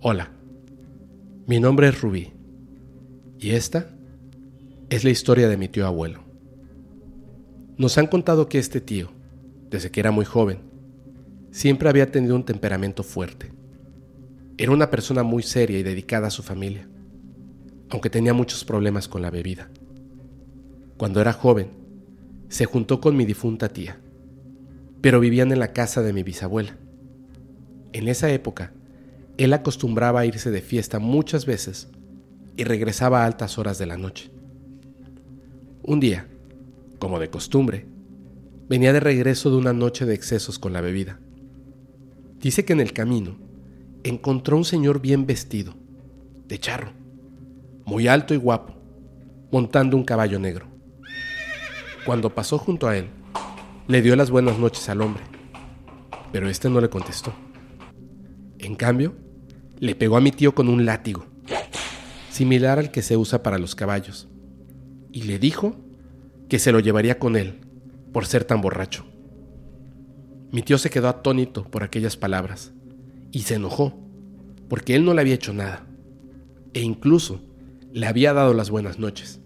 Hola, 0.00 0.30
mi 1.46 1.60
nombre 1.60 1.88
es 1.88 2.00
Rubí 2.00 2.32
y 3.38 3.50
esta 3.50 3.90
es 4.88 5.04
la 5.04 5.10
historia 5.10 5.50
de 5.50 5.58
mi 5.58 5.68
tío 5.68 5.86
abuelo. 5.86 6.27
Nos 7.78 7.96
han 7.96 8.08
contado 8.08 8.48
que 8.48 8.58
este 8.58 8.80
tío, 8.80 9.08
desde 9.70 9.92
que 9.92 10.00
era 10.00 10.10
muy 10.10 10.24
joven, 10.24 10.58
siempre 11.52 11.88
había 11.88 12.10
tenido 12.10 12.34
un 12.34 12.44
temperamento 12.44 13.04
fuerte. 13.04 13.52
Era 14.56 14.72
una 14.72 14.90
persona 14.90 15.22
muy 15.22 15.44
seria 15.44 15.78
y 15.78 15.84
dedicada 15.84 16.26
a 16.26 16.32
su 16.32 16.42
familia, 16.42 16.88
aunque 17.90 18.10
tenía 18.10 18.34
muchos 18.34 18.64
problemas 18.64 19.06
con 19.06 19.22
la 19.22 19.30
bebida. 19.30 19.70
Cuando 20.96 21.20
era 21.20 21.32
joven, 21.32 21.68
se 22.48 22.64
juntó 22.64 23.00
con 23.00 23.16
mi 23.16 23.24
difunta 23.24 23.68
tía, 23.68 24.00
pero 25.00 25.20
vivían 25.20 25.52
en 25.52 25.60
la 25.60 25.72
casa 25.72 26.02
de 26.02 26.12
mi 26.12 26.24
bisabuela, 26.24 26.76
En 27.92 28.08
esa 28.08 28.28
época, 28.30 28.72
él 29.36 29.52
acostumbraba 29.52 30.18
a 30.18 30.26
irse 30.26 30.50
de 30.50 30.62
fiesta 30.62 30.98
muchas 30.98 31.46
veces 31.46 31.86
y 32.56 32.64
regresaba 32.64 33.22
a 33.22 33.26
altas 33.26 33.56
horas 33.56 33.78
de 33.78 33.86
la 33.86 33.96
noche. 33.96 34.32
Un 35.84 36.00
día, 36.00 36.26
como 36.98 37.18
de 37.18 37.30
costumbre, 37.30 37.86
venía 38.68 38.92
de 38.92 39.00
regreso 39.00 39.50
de 39.50 39.56
una 39.56 39.72
noche 39.72 40.04
de 40.04 40.14
excesos 40.14 40.58
con 40.58 40.72
la 40.72 40.80
bebida. 40.80 41.20
Dice 42.40 42.64
que 42.64 42.72
en 42.72 42.80
el 42.80 42.92
camino 42.92 43.38
encontró 44.04 44.56
un 44.56 44.64
señor 44.64 45.00
bien 45.00 45.26
vestido, 45.26 45.74
de 46.46 46.58
charro, 46.58 46.92
muy 47.84 48.08
alto 48.08 48.34
y 48.34 48.36
guapo, 48.36 48.74
montando 49.50 49.96
un 49.96 50.04
caballo 50.04 50.38
negro. 50.38 50.66
Cuando 52.04 52.34
pasó 52.34 52.58
junto 52.58 52.86
a 52.88 52.96
él, 52.96 53.08
le 53.86 54.02
dio 54.02 54.16
las 54.16 54.30
buenas 54.30 54.58
noches 54.58 54.88
al 54.88 55.00
hombre, 55.00 55.22
pero 56.32 56.48
este 56.48 56.68
no 56.68 56.80
le 56.80 56.90
contestó. 56.90 57.32
En 58.58 58.76
cambio, 58.76 59.14
le 59.78 59.94
pegó 59.94 60.16
a 60.16 60.20
mi 60.20 60.30
tío 60.30 60.54
con 60.54 60.68
un 60.68 60.84
látigo, 60.84 61.26
similar 62.30 62.78
al 62.78 62.90
que 62.90 63.02
se 63.02 63.16
usa 63.16 63.42
para 63.42 63.58
los 63.58 63.74
caballos, 63.74 64.28
y 65.12 65.22
le 65.22 65.38
dijo 65.38 65.76
que 66.48 66.58
se 66.58 66.72
lo 66.72 66.80
llevaría 66.80 67.18
con 67.18 67.36
él 67.36 67.60
por 68.12 68.26
ser 68.26 68.44
tan 68.44 68.60
borracho. 68.60 69.04
Mi 70.50 70.62
tío 70.62 70.78
se 70.78 70.90
quedó 70.90 71.08
atónito 71.08 71.64
por 71.64 71.82
aquellas 71.82 72.16
palabras 72.16 72.72
y 73.32 73.40
se 73.40 73.56
enojó 73.56 73.98
porque 74.68 74.94
él 74.94 75.04
no 75.04 75.14
le 75.14 75.20
había 75.20 75.34
hecho 75.34 75.52
nada 75.52 75.86
e 76.72 76.80
incluso 76.80 77.42
le 77.92 78.06
había 78.06 78.32
dado 78.32 78.54
las 78.54 78.70
buenas 78.70 78.98
noches. 78.98 79.40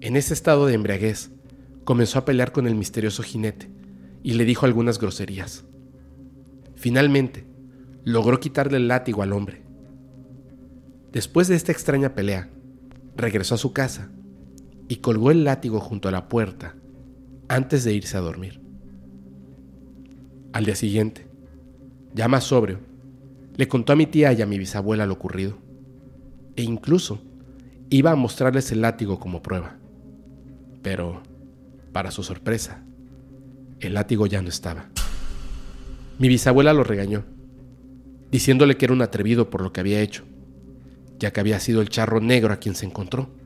En 0.00 0.16
ese 0.16 0.34
estado 0.34 0.66
de 0.66 0.74
embriaguez, 0.74 1.30
comenzó 1.84 2.18
a 2.18 2.24
pelear 2.24 2.52
con 2.52 2.66
el 2.66 2.74
misterioso 2.74 3.22
jinete 3.22 3.70
y 4.22 4.34
le 4.34 4.44
dijo 4.44 4.66
algunas 4.66 4.98
groserías. 4.98 5.64
Finalmente, 6.74 7.44
logró 8.04 8.40
quitarle 8.40 8.76
el 8.76 8.88
látigo 8.88 9.22
al 9.22 9.32
hombre. 9.32 9.62
Después 11.12 11.48
de 11.48 11.56
esta 11.56 11.72
extraña 11.72 12.14
pelea, 12.14 12.50
regresó 13.16 13.54
a 13.54 13.58
su 13.58 13.72
casa 13.72 14.10
y 14.92 14.96
colgó 14.96 15.30
el 15.30 15.44
látigo 15.44 15.80
junto 15.80 16.08
a 16.08 16.12
la 16.12 16.28
puerta 16.28 16.74
antes 17.48 17.82
de 17.82 17.94
irse 17.94 18.18
a 18.18 18.20
dormir. 18.20 18.60
Al 20.52 20.66
día 20.66 20.76
siguiente, 20.76 21.26
ya 22.12 22.28
más 22.28 22.44
sobrio, 22.44 22.78
le 23.56 23.68
contó 23.68 23.94
a 23.94 23.96
mi 23.96 24.04
tía 24.04 24.34
y 24.34 24.42
a 24.42 24.46
mi 24.46 24.58
bisabuela 24.58 25.06
lo 25.06 25.14
ocurrido, 25.14 25.56
e 26.56 26.62
incluso 26.62 27.22
iba 27.88 28.10
a 28.10 28.16
mostrarles 28.16 28.70
el 28.70 28.82
látigo 28.82 29.18
como 29.18 29.40
prueba. 29.40 29.78
Pero, 30.82 31.22
para 31.94 32.10
su 32.10 32.22
sorpresa, 32.22 32.82
el 33.80 33.94
látigo 33.94 34.26
ya 34.26 34.42
no 34.42 34.50
estaba. 34.50 34.90
Mi 36.18 36.28
bisabuela 36.28 36.74
lo 36.74 36.84
regañó, 36.84 37.24
diciéndole 38.30 38.76
que 38.76 38.84
era 38.84 38.92
un 38.92 39.00
atrevido 39.00 39.48
por 39.48 39.62
lo 39.62 39.72
que 39.72 39.80
había 39.80 40.02
hecho, 40.02 40.24
ya 41.18 41.32
que 41.32 41.40
había 41.40 41.60
sido 41.60 41.80
el 41.80 41.88
charro 41.88 42.20
negro 42.20 42.52
a 42.52 42.58
quien 42.58 42.74
se 42.74 42.84
encontró. 42.84 43.40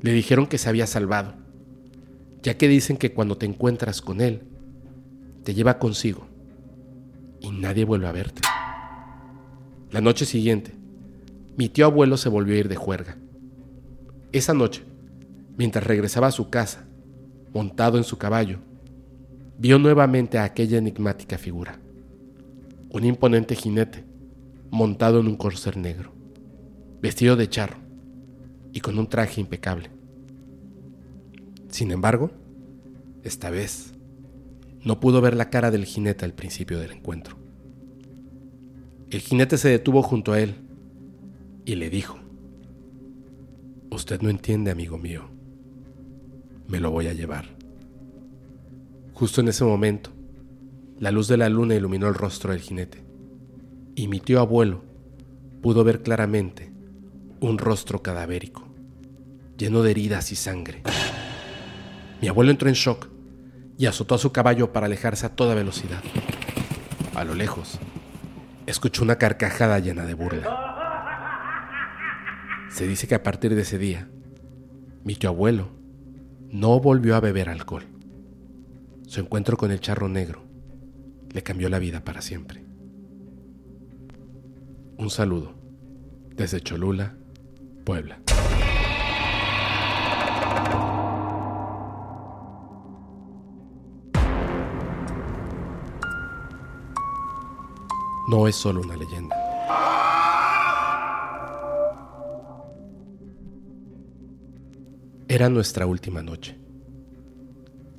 Le 0.00 0.12
dijeron 0.12 0.46
que 0.46 0.58
se 0.58 0.68
había 0.68 0.86
salvado, 0.86 1.34
ya 2.42 2.56
que 2.56 2.68
dicen 2.68 2.96
que 2.96 3.12
cuando 3.12 3.36
te 3.36 3.46
encuentras 3.46 4.00
con 4.00 4.20
él, 4.20 4.42
te 5.42 5.54
lleva 5.54 5.78
consigo 5.78 6.26
y 7.40 7.50
nadie 7.50 7.84
vuelve 7.84 8.06
a 8.06 8.12
verte. 8.12 8.42
La 9.90 10.00
noche 10.00 10.24
siguiente, 10.24 10.72
mi 11.56 11.68
tío 11.68 11.86
abuelo 11.86 12.16
se 12.16 12.28
volvió 12.28 12.54
a 12.54 12.58
ir 12.58 12.68
de 12.68 12.76
juerga. 12.76 13.16
Esa 14.30 14.54
noche, 14.54 14.82
mientras 15.56 15.84
regresaba 15.84 16.28
a 16.28 16.32
su 16.32 16.48
casa, 16.48 16.86
montado 17.52 17.98
en 17.98 18.04
su 18.04 18.18
caballo, 18.18 18.58
vio 19.58 19.80
nuevamente 19.80 20.38
a 20.38 20.44
aquella 20.44 20.78
enigmática 20.78 21.38
figura, 21.38 21.80
un 22.90 23.04
imponente 23.04 23.56
jinete 23.56 24.04
montado 24.70 25.18
en 25.18 25.26
un 25.26 25.36
corcer 25.36 25.76
negro, 25.76 26.12
vestido 27.00 27.34
de 27.34 27.48
charro 27.48 27.87
y 28.78 28.80
con 28.80 28.96
un 28.96 29.08
traje 29.08 29.40
impecable. 29.40 29.90
Sin 31.68 31.90
embargo, 31.90 32.30
esta 33.24 33.50
vez 33.50 33.92
no 34.84 35.00
pudo 35.00 35.20
ver 35.20 35.34
la 35.34 35.50
cara 35.50 35.72
del 35.72 35.84
jinete 35.84 36.24
al 36.24 36.32
principio 36.32 36.78
del 36.78 36.92
encuentro. 36.92 37.36
El 39.10 39.18
jinete 39.18 39.58
se 39.58 39.68
detuvo 39.68 40.00
junto 40.00 40.32
a 40.32 40.38
él 40.38 40.54
y 41.64 41.74
le 41.74 41.90
dijo, 41.90 42.20
Usted 43.90 44.20
no 44.20 44.30
entiende, 44.30 44.70
amigo 44.70 44.96
mío, 44.96 45.24
me 46.68 46.78
lo 46.78 46.92
voy 46.92 47.08
a 47.08 47.14
llevar. 47.14 47.46
Justo 49.12 49.40
en 49.40 49.48
ese 49.48 49.64
momento, 49.64 50.12
la 51.00 51.10
luz 51.10 51.26
de 51.26 51.36
la 51.36 51.48
luna 51.48 51.74
iluminó 51.74 52.06
el 52.06 52.14
rostro 52.14 52.52
del 52.52 52.60
jinete 52.60 53.02
y 53.96 54.06
mi 54.06 54.20
tío 54.20 54.38
abuelo 54.38 54.84
pudo 55.62 55.82
ver 55.82 56.04
claramente 56.04 56.70
un 57.40 57.58
rostro 57.58 58.02
cadavérico, 58.02 58.67
lleno 59.58 59.82
de 59.82 59.90
heridas 59.90 60.30
y 60.32 60.36
sangre. 60.36 60.82
Mi 62.22 62.28
abuelo 62.28 62.50
entró 62.50 62.68
en 62.68 62.74
shock 62.74 63.08
y 63.76 63.86
azotó 63.86 64.14
a 64.14 64.18
su 64.18 64.32
caballo 64.32 64.72
para 64.72 64.86
alejarse 64.86 65.26
a 65.26 65.34
toda 65.34 65.54
velocidad. 65.54 66.02
A 67.14 67.24
lo 67.24 67.34
lejos, 67.34 67.78
escuchó 68.66 69.02
una 69.02 69.16
carcajada 69.16 69.78
llena 69.80 70.06
de 70.06 70.14
burla. 70.14 70.64
Se 72.70 72.86
dice 72.86 73.08
que 73.08 73.16
a 73.16 73.22
partir 73.22 73.54
de 73.54 73.62
ese 73.62 73.78
día, 73.78 74.08
mi 75.04 75.16
tío 75.16 75.30
abuelo 75.30 75.70
no 76.50 76.78
volvió 76.80 77.16
a 77.16 77.20
beber 77.20 77.48
alcohol. 77.48 77.84
Su 79.06 79.20
encuentro 79.20 79.56
con 79.56 79.72
el 79.72 79.80
charro 79.80 80.08
negro 80.08 80.44
le 81.32 81.42
cambió 81.42 81.68
la 81.68 81.78
vida 81.78 82.04
para 82.04 82.22
siempre. 82.22 82.64
Un 84.96 85.10
saludo 85.10 85.54
desde 86.36 86.60
Cholula, 86.60 87.16
Puebla. 87.84 88.20
No 98.28 98.46
es 98.46 98.56
solo 98.56 98.82
una 98.82 98.94
leyenda. 98.94 99.34
Era 105.28 105.48
nuestra 105.48 105.86
última 105.86 106.22
noche. 106.22 106.58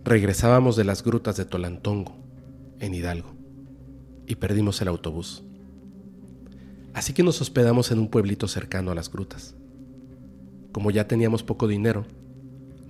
Regresábamos 0.04 0.76
de 0.76 0.84
las 0.84 1.04
grutas 1.04 1.36
de 1.36 1.46
Tolantongo, 1.46 2.16
en 2.80 2.94
Hidalgo, 2.94 3.36
y 4.28 4.36
perdimos 4.36 4.82
el 4.82 4.88
autobús. 4.88 5.44
Así 6.94 7.14
que 7.14 7.24
nos 7.24 7.42
hospedamos 7.42 7.92
en 7.92 7.98
un 8.00 8.10
pueblito 8.10 8.48
cercano 8.48 8.92
a 8.92 8.96
las 8.96 9.12
grutas. 9.12 9.56
Como 10.72 10.92
ya 10.92 11.08
teníamos 11.08 11.42
poco 11.42 11.68
dinero, 11.68 12.06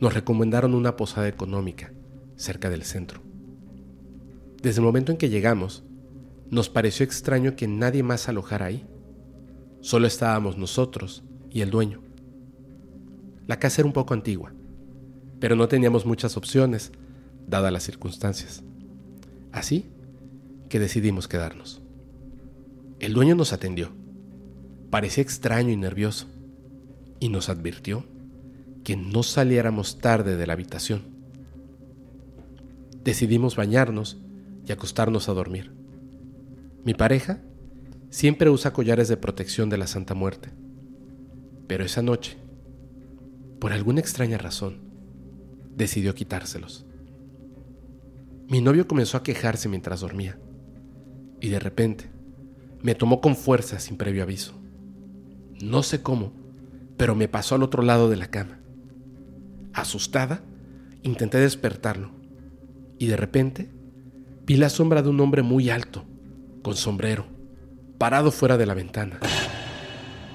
nos 0.01 0.13
recomendaron 0.13 0.73
una 0.73 0.97
posada 0.97 1.29
económica 1.29 1.93
cerca 2.35 2.69
del 2.69 2.83
centro. 2.83 3.21
Desde 4.61 4.79
el 4.79 4.85
momento 4.85 5.13
en 5.13 5.17
que 5.17 5.29
llegamos, 5.29 5.83
nos 6.49 6.69
pareció 6.69 7.03
extraño 7.03 7.55
que 7.55 7.67
nadie 7.67 8.03
más 8.03 8.27
alojara 8.27 8.67
ahí. 8.67 8.85
Solo 9.81 10.07
estábamos 10.07 10.57
nosotros 10.57 11.23
y 11.51 11.61
el 11.61 11.69
dueño. 11.69 12.01
La 13.47 13.59
casa 13.59 13.81
era 13.81 13.87
un 13.87 13.93
poco 13.93 14.13
antigua, 14.13 14.51
pero 15.39 15.55
no 15.55 15.67
teníamos 15.67 16.05
muchas 16.05 16.37
opciones, 16.37 16.91
dadas 17.47 17.71
las 17.71 17.83
circunstancias. 17.83 18.63
Así 19.51 19.85
que 20.69 20.79
decidimos 20.79 21.27
quedarnos. 21.27 21.81
El 22.99 23.13
dueño 23.13 23.35
nos 23.35 23.53
atendió. 23.53 23.91
Parecía 24.89 25.23
extraño 25.23 25.71
y 25.71 25.77
nervioso, 25.77 26.27
y 27.19 27.29
nos 27.29 27.49
advirtió 27.49 28.05
que 28.83 28.97
no 28.97 29.23
saliéramos 29.23 29.99
tarde 29.99 30.35
de 30.35 30.47
la 30.47 30.53
habitación. 30.53 31.03
Decidimos 33.03 33.55
bañarnos 33.55 34.17
y 34.67 34.71
acostarnos 34.71 35.29
a 35.29 35.33
dormir. 35.33 35.78
Mi 36.85 36.93
pareja 36.93 37.41
siempre 38.09 38.49
usa 38.49 38.71
collares 38.71 39.09
de 39.09 39.17
protección 39.17 39.69
de 39.69 39.77
la 39.77 39.85
Santa 39.85 40.13
Muerte, 40.13 40.49
pero 41.67 41.83
esa 41.83 42.01
noche, 42.01 42.37
por 43.59 43.73
alguna 43.73 43.99
extraña 43.99 44.37
razón, 44.37 44.79
decidió 45.75 46.15
quitárselos. 46.15 46.85
Mi 48.47 48.61
novio 48.61 48.87
comenzó 48.87 49.17
a 49.17 49.23
quejarse 49.23 49.67
mientras 49.67 49.99
dormía 49.99 50.39
y 51.41 51.49
de 51.49 51.59
repente 51.59 52.09
me 52.81 52.95
tomó 52.95 53.19
con 53.19 53.35
fuerza 53.35 53.79
sin 53.79 53.97
previo 53.97 54.23
aviso. 54.23 54.53
No 55.61 55.83
sé 55.83 56.01
cómo, 56.01 56.31
pero 56.95 57.13
me 57.13 57.27
pasó 57.27 57.55
al 57.55 57.63
otro 57.63 57.83
lado 57.83 58.09
de 58.09 58.15
la 58.15 58.31
cama. 58.31 58.59
Asustada, 59.73 60.41
intenté 61.03 61.39
despertarlo 61.39 62.11
y 62.97 63.07
de 63.07 63.17
repente 63.17 63.69
vi 64.45 64.55
la 64.55 64.69
sombra 64.69 65.01
de 65.01 65.09
un 65.09 65.19
hombre 65.19 65.43
muy 65.43 65.69
alto 65.69 66.05
con 66.61 66.75
sombrero, 66.75 67.25
parado 67.97 68.31
fuera 68.31 68.57
de 68.57 68.65
la 68.65 68.73
ventana. 68.73 69.19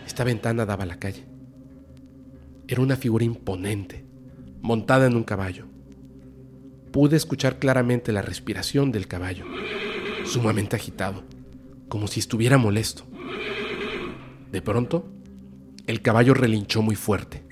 Esta 0.07 0.25
ventana 0.25 0.67
daba 0.67 0.85
a 0.85 0.87
la 0.87 0.99
calle. 0.99 1.25
Era 2.69 2.83
una 2.83 2.97
figura 2.97 3.25
imponente, 3.25 4.05
montada 4.63 5.07
en 5.07 5.17
un 5.17 5.25
caballo. 5.25 5.67
Pude 6.93 7.17
escuchar 7.17 7.59
claramente 7.59 8.13
la 8.13 8.23
respiración 8.23 8.93
del 8.93 9.07
caballo 9.09 9.45
sumamente 10.27 10.77
agitado, 10.77 11.23
como 11.89 12.07
si 12.07 12.21
estuviera 12.21 12.59
molesto. 12.59 13.05
De 14.51 14.63
pronto, 14.63 15.07
el 15.87 16.01
caballo 16.03 16.35
relinchó 16.35 16.83
muy 16.83 16.97
fuerte. 16.97 17.45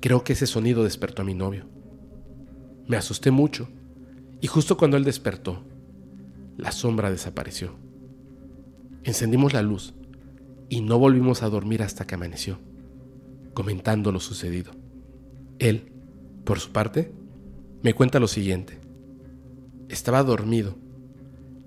Creo 0.00 0.24
que 0.24 0.32
ese 0.32 0.46
sonido 0.46 0.84
despertó 0.84 1.22
a 1.22 1.24
mi 1.24 1.34
novio. 1.34 1.66
Me 2.86 2.96
asusté 2.96 3.30
mucho 3.30 3.68
y 4.40 4.46
justo 4.46 4.76
cuando 4.76 4.96
él 4.96 5.04
despertó, 5.04 5.62
la 6.60 6.72
sombra 6.72 7.10
desapareció. 7.10 7.74
Encendimos 9.02 9.54
la 9.54 9.62
luz 9.62 9.94
y 10.68 10.82
no 10.82 10.98
volvimos 10.98 11.42
a 11.42 11.48
dormir 11.48 11.82
hasta 11.82 12.06
que 12.06 12.16
amaneció, 12.16 12.58
comentando 13.54 14.12
lo 14.12 14.20
sucedido. 14.20 14.72
Él, 15.58 15.92
por 16.44 16.60
su 16.60 16.70
parte, 16.70 17.12
me 17.82 17.94
cuenta 17.94 18.20
lo 18.20 18.28
siguiente. 18.28 18.78
Estaba 19.88 20.22
dormido 20.22 20.76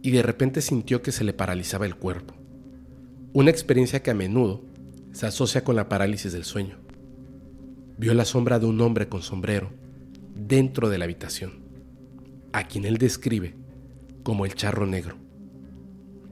y 0.03 0.11
de 0.11 0.21
repente 0.21 0.61
sintió 0.61 1.01
que 1.01 1.11
se 1.11 1.23
le 1.23 1.33
paralizaba 1.33 1.87
el 1.87 1.95
cuerpo. 1.95 2.35
Una 3.33 3.49
experiencia 3.49 4.03
que 4.03 4.11
a 4.11 4.15
menudo 4.15 4.61
se 5.11 5.25
asocia 5.25 5.63
con 5.63 5.75
la 5.75 5.89
parálisis 5.89 6.33
del 6.33 6.43
sueño. 6.43 6.77
Vio 7.97 8.13
la 8.13 8.25
sombra 8.25 8.59
de 8.59 8.67
un 8.67 8.79
hombre 8.79 9.09
con 9.09 9.23
sombrero 9.23 9.71
dentro 10.35 10.89
de 10.89 10.99
la 10.99 11.05
habitación, 11.05 11.63
a 12.51 12.67
quien 12.67 12.85
él 12.85 12.97
describe 12.99 13.62
como 14.23 14.45
el 14.45 14.55
charro 14.55 14.85
negro, 14.85 15.17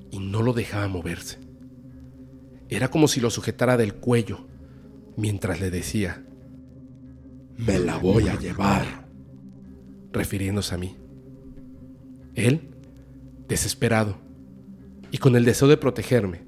y 0.09 0.19
no 0.19 0.41
lo 0.41 0.53
dejaba 0.53 0.87
moverse. 0.87 1.39
Era 2.69 2.89
como 2.89 3.07
si 3.07 3.19
lo 3.19 3.29
sujetara 3.29 3.77
del 3.77 3.95
cuello 3.95 4.47
mientras 5.17 5.59
le 5.59 5.69
decía, 5.69 6.25
me 7.57 7.79
la 7.79 7.97
voy 7.97 8.27
a 8.29 8.39
llevar, 8.39 9.07
refiriéndose 10.11 10.73
a 10.73 10.77
mí. 10.77 10.97
Él, 12.33 12.69
desesperado 13.47 14.17
y 15.11 15.17
con 15.17 15.35
el 15.35 15.43
deseo 15.43 15.67
de 15.67 15.77
protegerme, 15.77 16.45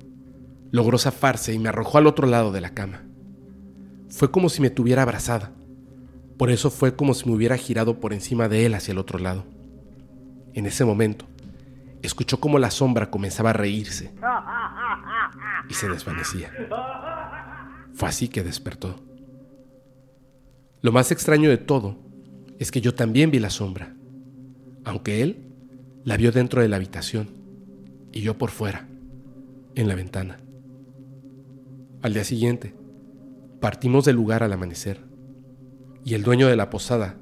logró 0.72 0.98
zafarse 0.98 1.54
y 1.54 1.60
me 1.60 1.70
arrojó 1.70 1.98
al 1.98 2.08
otro 2.08 2.26
lado 2.26 2.52
de 2.52 2.62
la 2.62 2.74
cama. 2.74 3.04
Fue 4.10 4.32
como 4.32 4.50
si 4.50 4.62
me 4.62 4.70
tuviera 4.70 5.04
abrazada. 5.04 5.52
Por 6.38 6.50
eso 6.50 6.72
fue 6.72 6.96
como 6.96 7.14
si 7.14 7.28
me 7.28 7.36
hubiera 7.36 7.58
girado 7.58 8.00
por 8.00 8.14
encima 8.14 8.48
de 8.48 8.66
él 8.66 8.74
hacia 8.74 8.94
el 8.94 8.98
otro 8.98 9.20
lado. 9.20 9.46
En 10.54 10.66
ese 10.66 10.86
momento, 10.86 11.26
escuchó 12.04 12.40
como 12.40 12.60
la 12.60 12.70
sombra 12.70 13.10
comenzaba 13.10 13.52
a 13.52 13.54
reírse 13.54 14.14
y 15.70 15.74
se 15.74 15.90
desvanecía. 15.90 16.52
Fue 17.94 18.10
así 18.10 18.28
que 18.28 18.44
despertó. 18.44 19.00
Lo 20.82 20.92
más 20.92 21.12
extraño 21.12 21.50
de 21.50 21.58
todo 21.58 21.98
es 22.60 22.72
que 22.72 22.82
yo 22.82 22.94
también 22.94 23.32
vi 23.32 23.40
la 23.40 23.50
sombra, 23.50 23.96
aunque 24.84 25.22
él 25.22 25.48
la 26.04 26.18
vio 26.18 26.32
dentro 26.32 26.62
de 26.62 26.68
la 26.68 26.76
habitación 26.76 27.30
y 28.12 28.22
yo 28.22 28.38
por 28.38 28.52
fuera, 28.52 28.88
en 29.76 29.88
la 29.88 29.96
ventana. 29.96 30.40
Al 32.02 32.14
día 32.14 32.26
siguiente, 32.26 32.76
partimos 33.62 34.04
del 34.04 34.18
lugar 34.18 34.44
al 34.44 34.52
amanecer 34.52 35.00
y 36.04 36.16
el 36.16 36.24
dueño 36.24 36.48
de 36.48 36.58
la 36.58 36.70
posada 36.70 37.16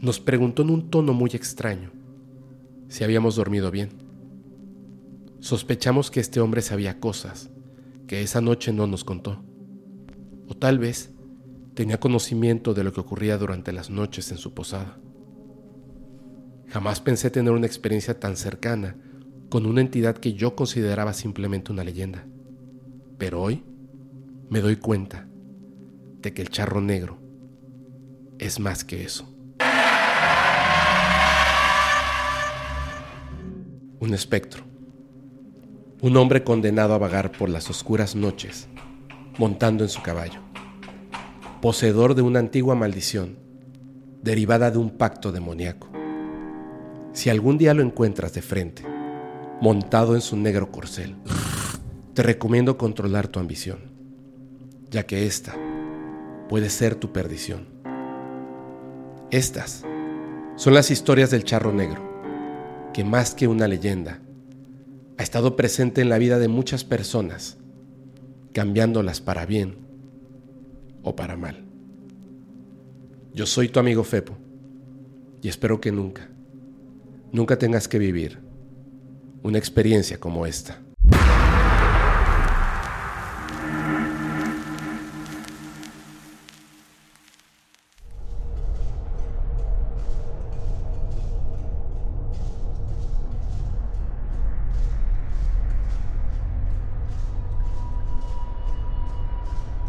nos 0.00 0.18
preguntó 0.18 0.62
en 0.62 0.70
un 0.70 0.90
tono 0.90 1.12
muy 1.12 1.30
extraño 1.34 1.90
si 2.88 3.04
habíamos 3.04 3.36
dormido 3.36 3.70
bien. 3.70 4.03
Sospechamos 5.44 6.10
que 6.10 6.20
este 6.20 6.40
hombre 6.40 6.62
sabía 6.62 7.00
cosas 7.00 7.50
que 8.06 8.22
esa 8.22 8.40
noche 8.40 8.72
no 8.72 8.86
nos 8.86 9.04
contó, 9.04 9.44
o 10.48 10.54
tal 10.54 10.78
vez 10.78 11.12
tenía 11.74 12.00
conocimiento 12.00 12.72
de 12.72 12.82
lo 12.82 12.94
que 12.94 13.02
ocurría 13.02 13.36
durante 13.36 13.70
las 13.70 13.90
noches 13.90 14.30
en 14.30 14.38
su 14.38 14.54
posada. 14.54 14.98
Jamás 16.68 17.02
pensé 17.02 17.28
tener 17.28 17.52
una 17.52 17.66
experiencia 17.66 18.18
tan 18.18 18.38
cercana 18.38 18.96
con 19.50 19.66
una 19.66 19.82
entidad 19.82 20.16
que 20.16 20.32
yo 20.32 20.56
consideraba 20.56 21.12
simplemente 21.12 21.72
una 21.72 21.84
leyenda. 21.84 22.24
Pero 23.18 23.42
hoy 23.42 23.62
me 24.48 24.62
doy 24.62 24.76
cuenta 24.76 25.28
de 26.22 26.32
que 26.32 26.40
el 26.40 26.48
charro 26.48 26.80
negro 26.80 27.18
es 28.38 28.58
más 28.60 28.82
que 28.82 29.04
eso. 29.04 29.28
Un 34.00 34.14
espectro. 34.14 34.73
Un 36.04 36.18
hombre 36.18 36.44
condenado 36.44 36.92
a 36.92 36.98
vagar 36.98 37.32
por 37.32 37.48
las 37.48 37.70
oscuras 37.70 38.14
noches, 38.14 38.68
montando 39.38 39.84
en 39.84 39.88
su 39.88 40.02
caballo. 40.02 40.40
Poseedor 41.62 42.14
de 42.14 42.20
una 42.20 42.40
antigua 42.40 42.74
maldición, 42.74 43.38
derivada 44.20 44.70
de 44.70 44.76
un 44.76 44.90
pacto 44.90 45.32
demoníaco. 45.32 45.88
Si 47.14 47.30
algún 47.30 47.56
día 47.56 47.72
lo 47.72 47.82
encuentras 47.82 48.34
de 48.34 48.42
frente, 48.42 48.84
montado 49.62 50.14
en 50.14 50.20
su 50.20 50.36
negro 50.36 50.70
corcel, 50.70 51.16
te 52.12 52.22
recomiendo 52.22 52.76
controlar 52.76 53.28
tu 53.28 53.40
ambición, 53.40 53.78
ya 54.90 55.06
que 55.06 55.24
esta 55.24 55.54
puede 56.50 56.68
ser 56.68 56.96
tu 56.96 57.14
perdición. 57.14 57.66
Estas 59.30 59.86
son 60.56 60.74
las 60.74 60.90
historias 60.90 61.30
del 61.30 61.44
charro 61.44 61.72
negro, 61.72 62.02
que 62.92 63.04
más 63.04 63.34
que 63.34 63.48
una 63.48 63.66
leyenda, 63.66 64.20
ha 65.16 65.22
estado 65.22 65.56
presente 65.56 66.00
en 66.00 66.08
la 66.08 66.18
vida 66.18 66.38
de 66.38 66.48
muchas 66.48 66.84
personas, 66.84 67.56
cambiándolas 68.52 69.20
para 69.20 69.46
bien 69.46 69.76
o 71.02 71.16
para 71.16 71.36
mal. 71.36 71.64
Yo 73.32 73.46
soy 73.46 73.68
tu 73.68 73.80
amigo 73.80 74.04
Fepo 74.04 74.36
y 75.42 75.48
espero 75.48 75.80
que 75.80 75.92
nunca 75.92 76.30
nunca 77.34 77.58
tengas 77.58 77.88
que 77.88 77.98
vivir 77.98 78.38
una 79.42 79.58
experiencia 79.58 80.18
como 80.18 80.46
esta. 80.46 80.83